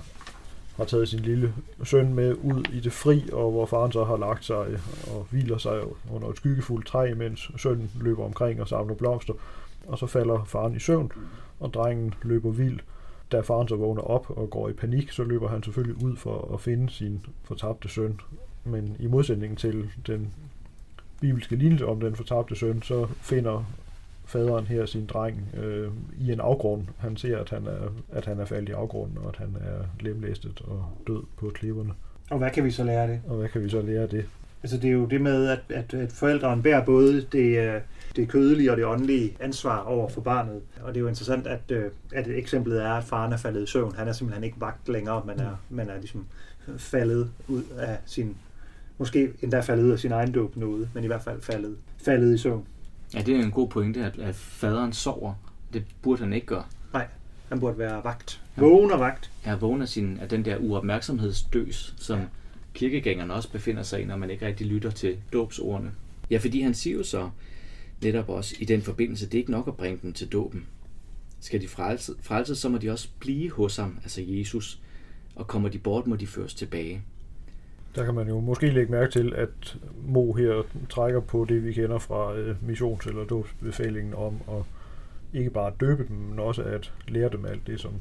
har 0.76 0.84
taget 0.84 1.08
sin 1.08 1.20
lille 1.20 1.54
søn 1.84 2.14
med 2.14 2.34
ud 2.34 2.64
i 2.72 2.80
det 2.80 2.92
fri, 2.92 3.28
og 3.32 3.50
hvor 3.50 3.66
faren 3.66 3.92
så 3.92 4.04
har 4.04 4.16
lagt 4.16 4.44
sig 4.44 4.66
øh, 4.68 4.78
og 5.06 5.26
hviler 5.30 5.58
sig 5.58 5.80
under 6.12 6.28
et 6.28 6.36
skyggefuldt 6.36 6.86
træ, 6.86 7.14
mens 7.14 7.50
sønnen 7.56 7.90
løber 8.00 8.24
omkring 8.24 8.60
og 8.60 8.68
samler 8.68 8.94
blomster. 8.94 9.34
Og 9.86 9.98
så 9.98 10.06
falder 10.06 10.44
faren 10.44 10.76
i 10.76 10.78
søvn, 10.78 11.12
og 11.60 11.74
drengen 11.74 12.14
løber 12.22 12.50
vild 12.50 12.80
da 13.34 13.40
faren 13.40 13.68
så 13.68 13.76
vågner 13.76 14.02
op 14.02 14.30
og 14.30 14.50
går 14.50 14.68
i 14.68 14.72
panik, 14.72 15.12
så 15.12 15.24
løber 15.24 15.48
han 15.48 15.62
selvfølgelig 15.62 16.04
ud 16.04 16.16
for 16.16 16.54
at 16.54 16.60
finde 16.60 16.92
sin 16.92 17.26
fortabte 17.44 17.88
søn. 17.88 18.20
Men 18.64 18.96
i 18.98 19.06
modsætning 19.06 19.58
til 19.58 19.90
den 20.06 20.32
bibelske 21.20 21.56
lignelse 21.56 21.86
om 21.86 22.00
den 22.00 22.16
fortabte 22.16 22.56
søn, 22.56 22.82
så 22.82 23.06
finder 23.20 23.64
faderen 24.24 24.66
her 24.66 24.86
sin 24.86 25.06
dreng 25.06 25.48
øh, 25.56 25.90
i 26.20 26.32
en 26.32 26.40
afgrund. 26.40 26.86
Han 26.98 27.16
ser, 27.16 27.38
at 27.38 27.50
han, 27.50 27.66
er, 27.66 27.88
at 28.12 28.24
han 28.24 28.40
er 28.40 28.44
faldet 28.44 28.68
i 28.68 28.72
afgrunden, 28.72 29.18
og 29.18 29.28
at 29.28 29.36
han 29.36 29.56
er 29.60 29.84
lemlæstet 30.00 30.62
og 30.66 30.84
død 31.06 31.22
på 31.36 31.50
klipperne. 31.54 31.92
Og 32.30 32.38
hvad 32.38 32.50
kan 32.50 32.64
vi 32.64 32.70
så 32.70 32.84
lære 32.84 33.02
af 33.02 33.08
det? 33.08 33.20
Og 33.26 33.36
hvad 33.36 33.48
kan 33.48 33.64
vi 33.64 33.68
så 33.68 33.82
lære 33.82 34.02
af 34.02 34.08
det? 34.08 34.24
Altså 34.64 34.76
det 34.76 34.88
er 34.88 34.92
jo 34.92 35.04
det 35.04 35.20
med, 35.20 35.46
at, 35.46 35.58
at, 35.68 35.94
at 35.94 36.12
forældrene 36.12 36.62
bærer 36.62 36.84
både 36.84 37.26
det, 37.32 37.58
øh, 37.58 37.80
det 38.16 38.28
kødelige 38.28 38.70
og 38.70 38.76
det 38.76 38.84
åndelige 38.84 39.36
ansvar 39.40 39.78
over 39.78 40.08
for 40.08 40.20
barnet. 40.20 40.60
Og 40.82 40.88
det 40.88 40.96
er 40.96 41.00
jo 41.00 41.08
interessant, 41.08 41.46
at, 41.46 41.70
øh, 41.70 41.90
at 42.12 42.28
eksemplet 42.28 42.82
er, 42.82 42.92
at 42.92 43.04
faren 43.04 43.32
er 43.32 43.36
faldet 43.36 43.62
i 43.62 43.66
søvn. 43.66 43.94
Han 43.94 44.08
er 44.08 44.12
simpelthen 44.12 44.44
ikke 44.44 44.60
vagt 44.60 44.88
længere, 44.88 45.22
men 45.26 45.40
er, 45.40 45.56
man 45.70 45.88
er 45.88 45.98
ligesom 45.98 46.26
faldet 46.76 47.30
ud 47.48 47.62
af 47.78 47.98
sin, 48.06 48.36
måske 48.98 49.32
endda 49.42 49.60
faldet 49.60 49.84
ud 49.84 49.90
af 49.90 49.98
sin 49.98 50.12
egen 50.12 50.32
dåbnode, 50.32 50.88
men 50.94 51.04
i 51.04 51.06
hvert 51.06 51.22
fald 51.22 51.40
faldet, 51.42 51.76
faldet 52.04 52.34
i 52.34 52.38
søvn. 52.38 52.66
Ja, 53.14 53.20
det 53.20 53.36
er 53.36 53.42
en 53.42 53.50
god 53.50 53.68
pointe, 53.68 54.04
at, 54.04 54.18
at 54.18 54.34
faderen 54.34 54.92
sover. 54.92 55.34
Det 55.72 55.84
burde 56.02 56.22
han 56.22 56.32
ikke 56.32 56.46
gøre. 56.46 56.64
Nej, 56.92 57.06
han 57.48 57.60
burde 57.60 57.78
være 57.78 58.04
vagt. 58.04 58.40
Vågen 58.56 58.90
og 58.90 59.00
vagt. 59.00 59.30
Ja, 59.46 59.54
vågen 59.54 59.82
af, 59.82 59.88
sin, 59.88 60.18
af 60.22 60.28
den 60.28 60.44
der 60.44 60.56
uopmærksomhedsdøs, 60.56 61.94
som 61.98 62.18
ja 62.18 62.24
kirkegængerne 62.74 63.34
også 63.34 63.52
befinder 63.52 63.82
sig 63.82 64.02
i, 64.02 64.04
når 64.04 64.16
man 64.16 64.30
ikke 64.30 64.46
rigtig 64.46 64.66
lytter 64.66 64.90
til 64.90 65.16
dåbsordene. 65.32 65.92
Ja, 66.30 66.38
fordi 66.38 66.60
han 66.60 66.74
siger 66.74 66.96
jo 66.96 67.02
så, 67.02 67.30
netop 68.02 68.28
også 68.28 68.54
i 68.58 68.64
den 68.64 68.82
forbindelse, 68.82 69.26
det 69.26 69.34
er 69.34 69.38
ikke 69.38 69.50
nok 69.50 69.68
at 69.68 69.76
bringe 69.76 69.98
dem 70.02 70.12
til 70.12 70.28
dåben. 70.28 70.66
Skal 71.40 71.60
de 71.60 71.68
frelses, 71.68 72.16
frelse, 72.22 72.56
så 72.56 72.68
må 72.68 72.78
de 72.78 72.90
også 72.90 73.08
blive 73.18 73.50
hos 73.50 73.76
ham, 73.76 73.98
altså 74.02 74.22
Jesus, 74.26 74.80
og 75.34 75.46
kommer 75.46 75.68
de 75.68 75.78
bort, 75.78 76.06
må 76.06 76.16
de 76.16 76.26
føres 76.26 76.54
tilbage. 76.54 77.02
Der 77.94 78.04
kan 78.04 78.14
man 78.14 78.28
jo 78.28 78.40
måske 78.40 78.70
lægge 78.70 78.92
mærke 78.92 79.12
til, 79.12 79.32
at 79.36 79.76
Mo 80.06 80.32
her 80.32 80.62
trækker 80.90 81.20
på 81.20 81.46
det, 81.48 81.64
vi 81.64 81.72
kender 81.72 81.98
fra 81.98 82.36
øh, 82.36 82.56
missions- 82.68 83.08
eller 83.08 83.24
dåbsbefalingen 83.24 84.14
om 84.14 84.40
at 84.48 84.64
ikke 85.34 85.50
bare 85.50 85.72
døbe 85.80 86.04
dem, 86.08 86.16
men 86.16 86.38
også 86.38 86.62
at 86.62 86.92
lære 87.08 87.28
dem 87.28 87.44
alt 87.44 87.66
det, 87.66 87.80
som 87.80 87.92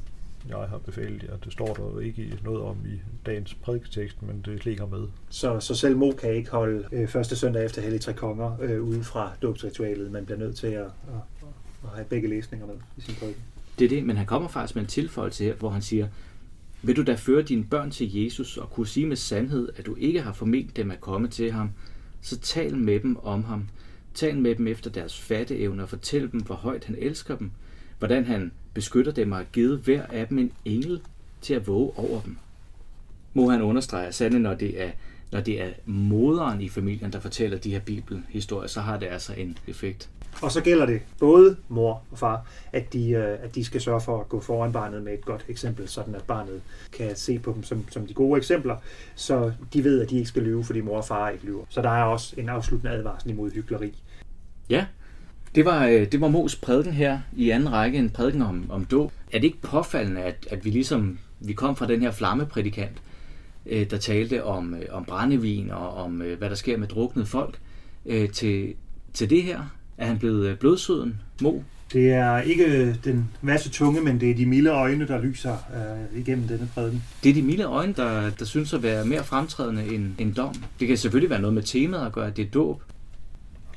jeg 0.48 0.56
har 0.56 0.78
befalet 0.78 1.22
jer. 1.22 1.36
Det 1.36 1.52
står 1.52 1.74
der 1.74 1.82
jo 1.82 1.98
ikke 1.98 2.38
noget 2.44 2.60
om 2.60 2.76
i 2.86 3.00
dagens 3.26 3.54
prædiketekst, 3.54 4.22
men 4.22 4.42
det 4.44 4.64
ligger 4.64 4.86
med. 4.86 5.08
Så, 5.28 5.60
så 5.60 5.74
selv 5.74 5.96
Mo 5.96 6.12
kan 6.12 6.34
ikke 6.34 6.50
holde 6.50 6.88
øh, 6.92 7.08
første 7.08 7.36
søndag 7.36 7.64
efter 7.64 7.82
Hellig 7.82 8.00
Tre 8.00 8.12
Konger 8.12 8.56
øh, 8.60 8.82
ude 8.82 9.04
fra 9.04 9.32
dåbsritualet, 9.42 10.12
man 10.12 10.24
bliver 10.24 10.38
nødt 10.38 10.56
til 10.56 10.66
at, 10.66 10.84
at, 10.84 11.48
at 11.84 11.90
have 11.94 12.04
begge 12.04 12.28
læsninger 12.28 12.66
med 12.66 12.74
i 12.96 13.00
sin 13.00 13.14
prædiken. 13.14 13.42
Det 13.78 13.84
er 13.84 13.88
det, 13.88 14.04
men 14.04 14.16
han 14.16 14.26
kommer 14.26 14.48
faktisk 14.48 14.74
med 14.74 14.82
en 14.82 14.88
tilføjelse 14.88 15.44
her, 15.44 15.54
hvor 15.54 15.70
han 15.70 15.82
siger, 15.82 16.08
vil 16.82 16.96
du 16.96 17.02
da 17.02 17.14
føre 17.14 17.42
dine 17.42 17.64
børn 17.64 17.90
til 17.90 18.16
Jesus 18.16 18.56
og 18.56 18.70
kunne 18.70 18.86
sige 18.86 19.06
med 19.06 19.16
sandhed, 19.16 19.68
at 19.76 19.86
du 19.86 19.94
ikke 19.94 20.22
har 20.22 20.32
forment 20.32 20.76
dem 20.76 20.90
at 20.90 21.00
komme 21.00 21.28
til 21.28 21.52
ham, 21.52 21.70
så 22.20 22.38
tal 22.38 22.76
med 22.76 23.00
dem 23.00 23.16
om 23.16 23.44
ham. 23.44 23.68
Tal 24.14 24.38
med 24.38 24.54
dem 24.54 24.66
efter 24.66 24.90
deres 24.90 25.20
fatteevne 25.20 25.82
og 25.82 25.88
fortæl 25.88 26.32
dem, 26.32 26.40
hvor 26.40 26.54
højt 26.54 26.84
han 26.84 26.96
elsker 26.98 27.36
dem, 27.36 27.50
hvordan 27.98 28.24
han 28.24 28.52
beskytter 28.74 29.12
dem 29.12 29.32
og 29.32 29.38
har 29.38 29.46
givet 29.52 29.78
hver 29.78 30.02
af 30.12 30.26
dem 30.26 30.38
en 30.38 30.52
engel 30.64 31.00
til 31.40 31.54
at 31.54 31.66
våge 31.66 31.92
over 31.96 32.20
dem. 32.20 32.36
Må 33.34 33.50
han 33.50 33.62
understrege, 33.62 34.12
sande, 34.12 34.38
når 34.38 34.54
det 34.54 34.82
er 34.82 34.90
når 35.34 35.40
det 35.40 35.62
er 35.62 35.68
moderen 35.84 36.60
i 36.60 36.68
familien, 36.68 37.12
der 37.12 37.20
fortæller 37.20 37.58
de 37.58 37.70
her 37.70 37.80
bibelhistorier, 37.80 38.68
så 38.68 38.80
har 38.80 38.98
det 38.98 39.06
altså 39.06 39.32
en 39.32 39.58
effekt. 39.66 40.10
Og 40.42 40.52
så 40.52 40.60
gælder 40.60 40.86
det 40.86 41.00
både 41.20 41.56
mor 41.68 42.02
og 42.10 42.18
far, 42.18 42.46
at 42.72 42.92
de, 42.92 43.10
øh, 43.10 43.38
at 43.42 43.54
de 43.54 43.64
skal 43.64 43.80
sørge 43.80 44.00
for 44.00 44.20
at 44.20 44.28
gå 44.28 44.40
foran 44.40 44.72
barnet 44.72 45.02
med 45.02 45.14
et 45.14 45.24
godt 45.24 45.44
eksempel, 45.48 45.88
sådan 45.88 46.14
at 46.14 46.22
barnet 46.22 46.62
kan 46.92 47.16
se 47.16 47.38
på 47.38 47.52
dem 47.52 47.62
som, 47.62 47.84
som 47.90 48.06
de 48.06 48.14
gode 48.14 48.38
eksempler, 48.38 48.76
så 49.14 49.52
de 49.72 49.84
ved, 49.84 50.02
at 50.02 50.10
de 50.10 50.16
ikke 50.16 50.28
skal 50.28 50.42
lyve, 50.42 50.64
fordi 50.64 50.80
mor 50.80 50.96
og 50.96 51.04
far 51.04 51.28
ikke 51.28 51.44
lyver. 51.44 51.64
Så 51.68 51.82
der 51.82 51.90
er 51.90 52.02
også 52.02 52.34
en 52.38 52.48
afsluttende 52.48 52.94
advarsel 52.94 53.30
imod 53.30 53.50
hyggeleri. 53.50 54.02
Ja, 54.70 54.86
det 55.54 55.64
var, 55.64 55.86
øh, 55.86 56.12
det 56.12 56.20
var 56.20 56.28
Mos 56.28 56.56
prædiken 56.56 56.92
her 56.92 57.18
i 57.36 57.50
anden 57.50 57.72
række, 57.72 57.98
en 57.98 58.10
prædiken 58.10 58.42
om, 58.42 58.64
om 58.68 58.84
dåb. 58.84 59.12
Er 59.32 59.38
det 59.38 59.44
ikke 59.44 59.60
påfaldende, 59.62 60.20
at, 60.20 60.46
at 60.50 60.64
vi 60.64 60.70
ligesom 60.70 61.18
vi 61.40 61.52
kom 61.52 61.76
fra 61.76 61.86
den 61.86 62.00
her 62.00 62.10
flammeprædikant, 62.10 63.02
øh, 63.66 63.90
der 63.90 63.96
talte 63.96 64.44
om, 64.44 64.76
om 64.90 65.04
brændevin 65.04 65.70
og 65.70 65.94
om, 65.94 66.12
hvad 66.12 66.50
der 66.50 66.54
sker 66.54 66.76
med 66.76 66.88
druknede 66.88 67.26
folk, 67.26 67.58
til, 68.32 68.74
til 69.14 69.30
det 69.30 69.42
her? 69.42 69.60
Er 69.98 70.06
han 70.06 70.18
blevet 70.18 70.46
øh, 70.46 70.56
blodsøden, 70.56 71.20
Mo? 71.42 71.52
Det 71.92 72.12
er 72.12 72.40
ikke 72.40 72.96
den 73.04 73.30
masse 73.42 73.70
tunge, 73.70 74.00
men 74.00 74.20
det 74.20 74.30
er 74.30 74.34
de 74.34 74.46
milde 74.46 74.70
øjne, 74.70 75.06
der 75.08 75.22
lyser 75.22 75.52
øh, 75.52 76.20
igennem 76.20 76.48
denne 76.48 76.68
prædiken. 76.74 77.02
Det 77.22 77.30
er 77.30 77.34
de 77.34 77.42
milde 77.42 77.64
øjne, 77.64 77.92
der, 77.92 78.30
der 78.30 78.44
synes 78.44 78.74
at 78.74 78.82
være 78.82 79.06
mere 79.06 79.24
fremtrædende 79.24 79.94
end, 79.94 80.12
end 80.18 80.34
dom. 80.34 80.54
Det 80.80 80.88
kan 80.88 80.96
selvfølgelig 80.96 81.30
være 81.30 81.40
noget 81.40 81.54
med 81.54 81.62
temaet 81.62 82.06
at 82.06 82.12
gøre, 82.12 82.26
at 82.26 82.36
det 82.36 82.46
er 82.46 82.50
dåb. 82.50 82.82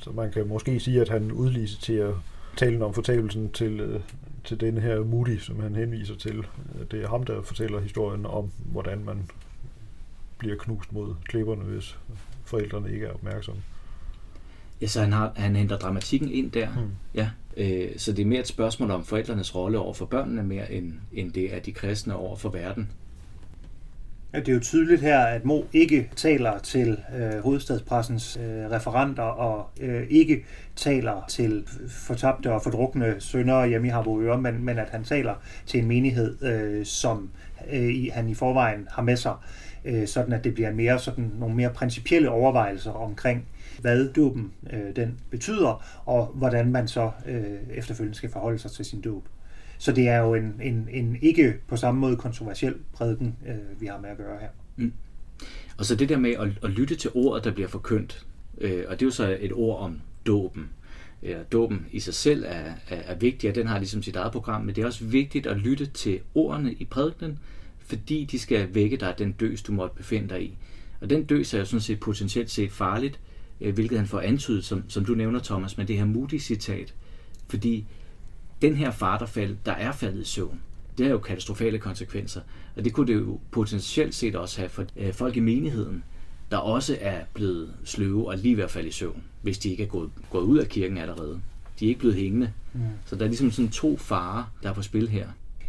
Så 0.00 0.10
man 0.10 0.32
kan 0.32 0.48
måske 0.48 0.80
sige, 0.80 1.00
at 1.00 1.08
han 1.08 1.32
udliciterer 1.32 2.14
talen 2.56 2.82
om 2.82 2.94
fortabelsen 2.94 3.50
til, 3.50 3.80
øh, 3.80 4.00
til 4.44 4.60
denne 4.60 4.80
her 4.80 5.04
Moody, 5.04 5.38
som 5.38 5.60
han 5.60 5.76
henviser 5.76 6.16
til. 6.16 6.46
Det 6.90 7.02
er 7.02 7.08
ham, 7.08 7.24
der 7.24 7.42
fortæller 7.42 7.80
historien 7.80 8.26
om, 8.26 8.50
hvordan 8.72 9.04
man 9.04 9.30
bliver 10.38 10.56
knust 10.56 10.92
mod 10.92 11.14
klipperne, 11.24 11.64
hvis 11.64 11.98
forældrene 12.44 12.92
ikke 12.92 13.06
er 13.06 13.12
opmærksomme. 13.12 13.62
Ja, 14.80 14.86
så 14.86 15.00
han, 15.00 15.12
har, 15.12 15.32
han 15.36 15.56
henter 15.56 15.78
dramatikken 15.78 16.30
ind 16.30 16.50
der. 16.50 16.68
Hmm. 16.68 16.90
Ja, 17.14 17.30
øh, 17.56 17.88
så 17.96 18.12
det 18.12 18.22
er 18.22 18.26
mere 18.26 18.40
et 18.40 18.46
spørgsmål 18.46 18.90
om 18.90 19.04
forældrenes 19.04 19.54
rolle 19.54 19.78
over 19.78 19.94
for 19.94 20.06
børnene, 20.06 20.42
mere 20.42 20.72
end, 20.72 20.92
end 21.12 21.32
det 21.32 21.54
er 21.54 21.60
de 21.60 21.72
kristne 21.72 22.16
over 22.16 22.36
for 22.36 22.48
verden. 22.50 22.90
Ja, 24.32 24.38
det 24.38 24.48
er 24.48 24.52
jo 24.52 24.60
tydeligt 24.60 25.00
her, 25.00 25.18
at 25.18 25.44
Mo 25.44 25.62
ikke 25.72 26.10
taler 26.16 26.58
til 26.58 26.98
øh, 27.16 27.42
hovedstadspressens 27.42 28.36
øh, 28.36 28.70
referenter 28.70 29.22
og 29.22 29.70
øh, 29.80 30.06
ikke 30.10 30.44
taler 30.76 31.24
til 31.28 31.64
fortabte 31.88 32.52
og 32.52 32.62
fordrukne 32.62 33.14
sønder 33.18 33.66
hjemme 33.66 33.88
i 33.88 33.90
Harboøre, 33.90 34.40
men, 34.40 34.64
men 34.64 34.78
at 34.78 34.88
han 34.90 35.04
taler 35.04 35.34
til 35.66 35.80
en 35.80 35.86
menighed, 35.86 36.42
øh, 36.42 36.86
som 36.86 37.30
øh, 37.72 37.94
han 38.12 38.28
i 38.28 38.34
forvejen 38.34 38.88
har 38.90 39.02
med 39.02 39.16
sig, 39.16 39.34
øh, 39.84 40.08
sådan 40.08 40.32
at 40.32 40.44
det 40.44 40.54
bliver 40.54 40.72
mere 40.72 40.98
sådan 40.98 41.32
nogle 41.38 41.54
mere 41.54 41.70
principielle 41.70 42.30
overvejelser 42.30 42.92
omkring 42.92 43.46
hvad 43.80 44.08
dåben 44.12 44.52
øh, 44.72 44.96
den 44.96 45.20
betyder, 45.30 46.00
og 46.04 46.26
hvordan 46.26 46.72
man 46.72 46.88
så 46.88 47.10
øh, 47.26 47.56
efterfølgende 47.74 48.16
skal 48.16 48.30
forholde 48.30 48.58
sig 48.58 48.70
til 48.70 48.84
sin 48.84 49.00
dåb. 49.00 49.28
Så 49.78 49.92
det 49.92 50.08
er 50.08 50.18
jo 50.18 50.34
en, 50.34 50.60
en, 50.62 50.88
en 50.92 51.18
ikke 51.22 51.54
på 51.68 51.76
samme 51.76 52.00
måde 52.00 52.16
kontroversiel 52.16 52.74
prædiken, 52.92 53.36
øh, 53.46 53.80
vi 53.80 53.86
har 53.86 54.00
med 54.00 54.10
at 54.10 54.16
gøre 54.16 54.38
her. 54.40 54.48
Mm. 54.76 54.92
Og 55.78 55.84
så 55.84 55.96
det 55.96 56.08
der 56.08 56.18
med 56.18 56.30
at, 56.30 56.48
at 56.62 56.70
lytte 56.70 56.96
til 56.96 57.10
ordet, 57.14 57.44
der 57.44 57.52
bliver 57.52 57.68
forkyndt, 57.68 58.26
øh, 58.60 58.84
og 58.88 59.00
det 59.00 59.02
er 59.02 59.06
jo 59.06 59.10
så 59.10 59.36
et 59.40 59.52
ord 59.52 59.80
om 59.80 60.00
dåben. 60.26 60.62
Øh, 60.62 61.30
ja, 61.30 61.42
dåben 61.52 61.86
i 61.90 62.00
sig 62.00 62.14
selv 62.14 62.44
er, 62.46 62.72
er, 62.88 62.96
er 62.96 63.14
vigtig, 63.14 63.50
og 63.50 63.54
den 63.54 63.66
har 63.66 63.78
ligesom 63.78 64.02
sit 64.02 64.16
eget 64.16 64.32
program, 64.32 64.62
men 64.62 64.74
det 64.74 64.82
er 64.82 64.86
også 64.86 65.04
vigtigt 65.04 65.46
at 65.46 65.56
lytte 65.56 65.86
til 65.86 66.20
ordene 66.34 66.72
i 66.72 66.84
prædikenen, 66.84 67.38
fordi 67.78 68.24
de 68.24 68.38
skal 68.38 68.74
vække 68.74 68.96
dig 68.96 69.14
den 69.18 69.32
døs, 69.32 69.62
du 69.62 69.72
måtte 69.72 69.96
befinde 69.96 70.28
dig 70.28 70.42
i. 70.42 70.56
Og 71.00 71.10
den 71.10 71.24
døs 71.24 71.54
er 71.54 71.58
jo 71.58 71.64
sådan 71.64 71.80
set 71.80 72.00
potentielt 72.00 72.50
set 72.50 72.72
farligt, 72.72 73.20
øh, 73.60 73.74
hvilket 73.74 73.98
han 73.98 74.06
får 74.06 74.20
antydet, 74.20 74.64
som, 74.64 74.84
som 74.88 75.04
du 75.04 75.14
nævner, 75.14 75.40
Thomas, 75.40 75.76
med 75.76 75.86
det 75.86 75.96
her 75.96 76.04
Moody-citat. 76.04 76.94
Fordi 77.48 77.86
den 78.62 78.74
her 78.74 78.90
far, 78.90 79.18
der, 79.18 79.26
fald, 79.26 79.56
der 79.66 79.72
er 79.72 79.92
faldet 79.92 80.20
i 80.20 80.24
søvn, 80.24 80.60
det 80.98 81.06
har 81.06 81.12
jo 81.12 81.18
katastrofale 81.18 81.78
konsekvenser. 81.78 82.40
Og 82.76 82.84
det 82.84 82.92
kunne 82.92 83.06
det 83.06 83.14
jo 83.14 83.38
potentielt 83.50 84.14
set 84.14 84.36
også 84.36 84.58
have 84.58 84.68
for 84.68 84.84
øh, 84.96 85.12
folk 85.12 85.36
i 85.36 85.40
menigheden, 85.40 86.04
der 86.50 86.56
også 86.56 86.96
er 87.00 87.20
blevet 87.34 87.74
sløve 87.84 88.28
og 88.28 88.38
lige 88.38 88.56
ved 88.56 88.64
at 88.64 88.70
falde 88.70 88.88
i 88.88 88.92
søvn, 88.92 89.22
hvis 89.42 89.58
de 89.58 89.70
ikke 89.70 89.82
er 89.82 89.86
gået, 89.86 90.10
gået 90.30 90.42
ud 90.42 90.58
af 90.58 90.68
kirken 90.68 90.98
allerede. 90.98 91.40
De 91.80 91.84
er 91.84 91.88
ikke 91.88 92.00
blevet 92.00 92.16
hængende. 92.16 92.52
Mm. 92.74 92.80
Så 93.06 93.16
der 93.16 93.24
er 93.24 93.28
ligesom 93.28 93.50
sådan 93.50 93.70
to 93.70 93.96
farer, 93.96 94.52
der 94.62 94.68
er 94.68 94.72
på 94.72 94.82
spil 94.82 95.08
her. 95.08 95.26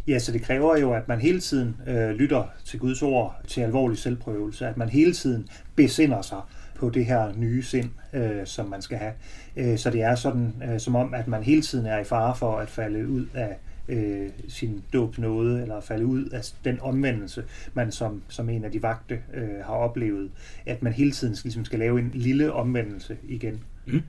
Ja, 0.08 0.19
så 0.19 0.32
det 0.32 0.41
kræver 0.41 0.78
jo, 0.78 0.93
at 0.93 1.08
man 1.08 1.19
hele 1.19 1.39
tiden 1.39 1.78
øh, 1.88 2.10
lytter 2.10 2.43
til 2.65 2.80
Guds 2.80 3.02
ord 3.02 3.41
til 3.47 3.62
alvorlig 3.62 3.97
selvprøvelse, 3.97 4.67
at 4.67 4.78
man 4.78 4.89
hele 4.89 5.13
tiden 5.13 5.47
besinder 5.75 6.21
sig 6.21 6.41
på 6.79 6.89
det 6.89 7.05
her 7.05 7.33
nye 7.37 7.63
sind, 7.63 7.89
øh, 8.13 8.45
som 8.45 8.69
man 8.69 8.81
skal 8.81 8.97
have. 8.97 9.13
Øh, 9.57 9.77
så 9.77 9.89
det 9.89 10.01
er 10.01 10.15
sådan, 10.15 10.53
øh, 10.69 10.79
som 10.79 10.95
om, 10.95 11.13
at 11.13 11.27
man 11.27 11.43
hele 11.43 11.61
tiden 11.61 11.85
er 11.85 11.99
i 11.99 12.03
fare 12.03 12.35
for 12.35 12.57
at 12.57 12.69
falde 12.69 13.07
ud 13.07 13.25
af 13.33 13.57
øh, 13.89 14.29
sin 14.47 14.83
dåbnåde, 14.93 15.61
eller 15.61 15.81
falde 15.81 16.05
ud 16.05 16.25
af 16.25 16.41
den 16.63 16.79
omvendelse, 16.81 17.43
man 17.73 17.91
som, 17.91 18.21
som 18.27 18.49
en 18.49 18.65
af 18.65 18.71
de 18.71 18.81
vagte 18.81 19.19
øh, 19.33 19.65
har 19.65 19.73
oplevet, 19.73 20.31
at 20.65 20.83
man 20.83 20.93
hele 20.93 21.11
tiden 21.11 21.35
ligesom 21.43 21.65
skal 21.65 21.79
lave 21.79 21.99
en 21.99 22.11
lille 22.13 22.53
omvendelse 22.53 23.17
igen. 23.27 23.59
Mm. 23.85 24.01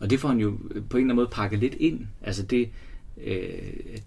Og 0.00 0.10
det 0.10 0.20
får 0.20 0.28
han 0.28 0.38
jo 0.38 0.48
øh, 0.50 0.82
på 0.90 0.96
en 0.96 1.02
eller 1.02 1.14
anden 1.14 1.16
måde 1.16 1.28
pakket 1.32 1.58
lidt 1.58 1.74
ind. 1.74 2.06
Altså 2.22 2.42
det, 2.42 2.68
øh, 3.24 3.48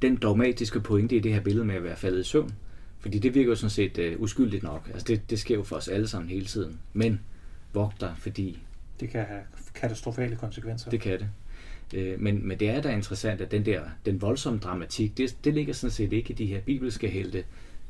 den 0.01 0.15
dogmatiske 0.15 0.79
pointe 0.79 1.15
i 1.15 1.19
det 1.19 1.33
her 1.33 1.41
billede 1.41 1.65
med 1.65 1.75
at 1.75 1.83
være 1.83 1.95
faldet 1.95 2.19
i 2.19 2.23
søvn. 2.23 2.51
Fordi 2.99 3.19
det 3.19 3.35
virker 3.35 3.49
jo 3.49 3.55
sådan 3.55 3.69
set 3.69 3.97
øh, 3.97 4.21
uskyldigt 4.21 4.63
nok. 4.63 4.89
Altså 4.93 5.05
det, 5.07 5.29
det 5.29 5.39
sker 5.39 5.55
jo 5.55 5.63
for 5.63 5.75
os 5.75 5.87
alle 5.87 6.07
sammen 6.07 6.29
hele 6.29 6.45
tiden. 6.45 6.79
Men 6.93 7.19
vogt 7.73 8.01
dig, 8.01 8.13
fordi... 8.17 8.59
Det 8.99 9.09
kan 9.09 9.25
have 9.25 9.41
katastrofale 9.75 10.35
konsekvenser. 10.35 10.91
Det 10.91 11.01
kan 11.01 11.19
det. 11.19 11.29
Øh, 11.93 12.19
men, 12.19 12.47
men 12.47 12.59
det 12.59 12.69
er 12.69 12.81
da 12.81 12.89
interessant, 12.89 13.41
at 13.41 13.51
den 13.51 13.65
der 13.65 13.81
den 14.05 14.21
voldsomme 14.21 14.59
dramatik, 14.59 15.17
det, 15.17 15.37
det 15.43 15.53
ligger 15.53 15.73
sådan 15.73 15.91
set 15.91 16.13
ikke 16.13 16.31
i 16.31 16.35
de 16.35 16.45
her 16.45 16.61
bibelske 16.61 17.07
helte, 17.07 17.43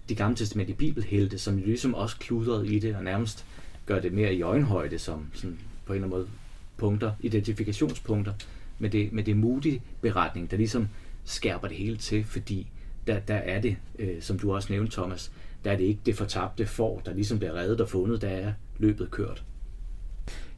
de 0.09 0.15
gamle 0.15 0.35
testamentlige 0.35 0.77
bibelhelte, 0.77 1.39
som 1.39 1.57
ligesom 1.57 1.95
også 1.95 2.17
kludrede 2.19 2.67
i 2.67 2.79
det, 2.79 2.95
og 2.95 3.03
nærmest 3.03 3.45
gør 3.85 3.99
det 3.99 4.13
mere 4.13 4.33
i 4.33 4.41
øjenhøjde, 4.41 4.99
som 4.99 5.27
sådan 5.33 5.59
på 5.85 5.93
en 5.93 5.95
eller 5.95 6.07
anden 6.07 6.19
måde 6.19 6.29
punkter, 6.77 7.11
identifikationspunkter, 7.21 8.33
med 8.79 8.89
det, 8.89 9.13
med 9.13 9.23
det 9.23 9.37
modige 9.37 9.81
beretning, 10.01 10.51
der 10.51 10.57
ligesom 10.57 10.87
skærper 11.23 11.67
det 11.67 11.77
hele 11.77 11.97
til, 11.97 12.23
fordi 12.23 12.67
der, 13.07 13.19
der 13.19 13.35
er 13.35 13.61
det, 13.61 13.77
øh, 13.99 14.21
som 14.21 14.39
du 14.39 14.55
også 14.55 14.73
nævnte, 14.73 14.91
Thomas, 14.91 15.31
der 15.63 15.71
er 15.71 15.77
det 15.77 15.83
ikke 15.83 16.01
det 16.05 16.15
fortabte 16.15 16.65
for, 16.65 16.99
der 16.99 17.13
ligesom 17.13 17.39
bliver 17.39 17.53
reddet 17.53 17.81
og 17.81 17.89
fundet, 17.89 18.21
der 18.21 18.29
er 18.29 18.53
løbet 18.77 19.11
kørt. 19.11 19.43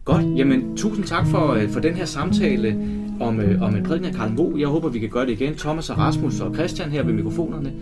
Godt, 0.05 0.37
jamen 0.37 0.77
tusind 0.77 1.05
tak 1.05 1.27
for, 1.27 1.53
øh, 1.53 1.69
for 1.69 1.79
den 1.79 1.93
her 1.93 2.05
samtale 2.05 2.77
om, 3.19 3.39
øh, 3.39 3.61
om 3.61 3.75
en 3.75 3.83
prædiken 3.83 4.07
af 4.07 4.13
Karl 4.13 4.31
Mo. 4.33 4.57
Jeg 4.57 4.67
håber, 4.67 4.89
vi 4.89 4.99
kan 4.99 5.09
gøre 5.09 5.25
det 5.25 5.31
igen. 5.31 5.55
Thomas 5.55 5.89
og 5.89 5.97
Rasmus 5.97 6.39
og 6.39 6.55
Christian 6.55 6.89
her 6.89 7.03
ved 7.03 7.13
mikrofonerne. 7.13 7.73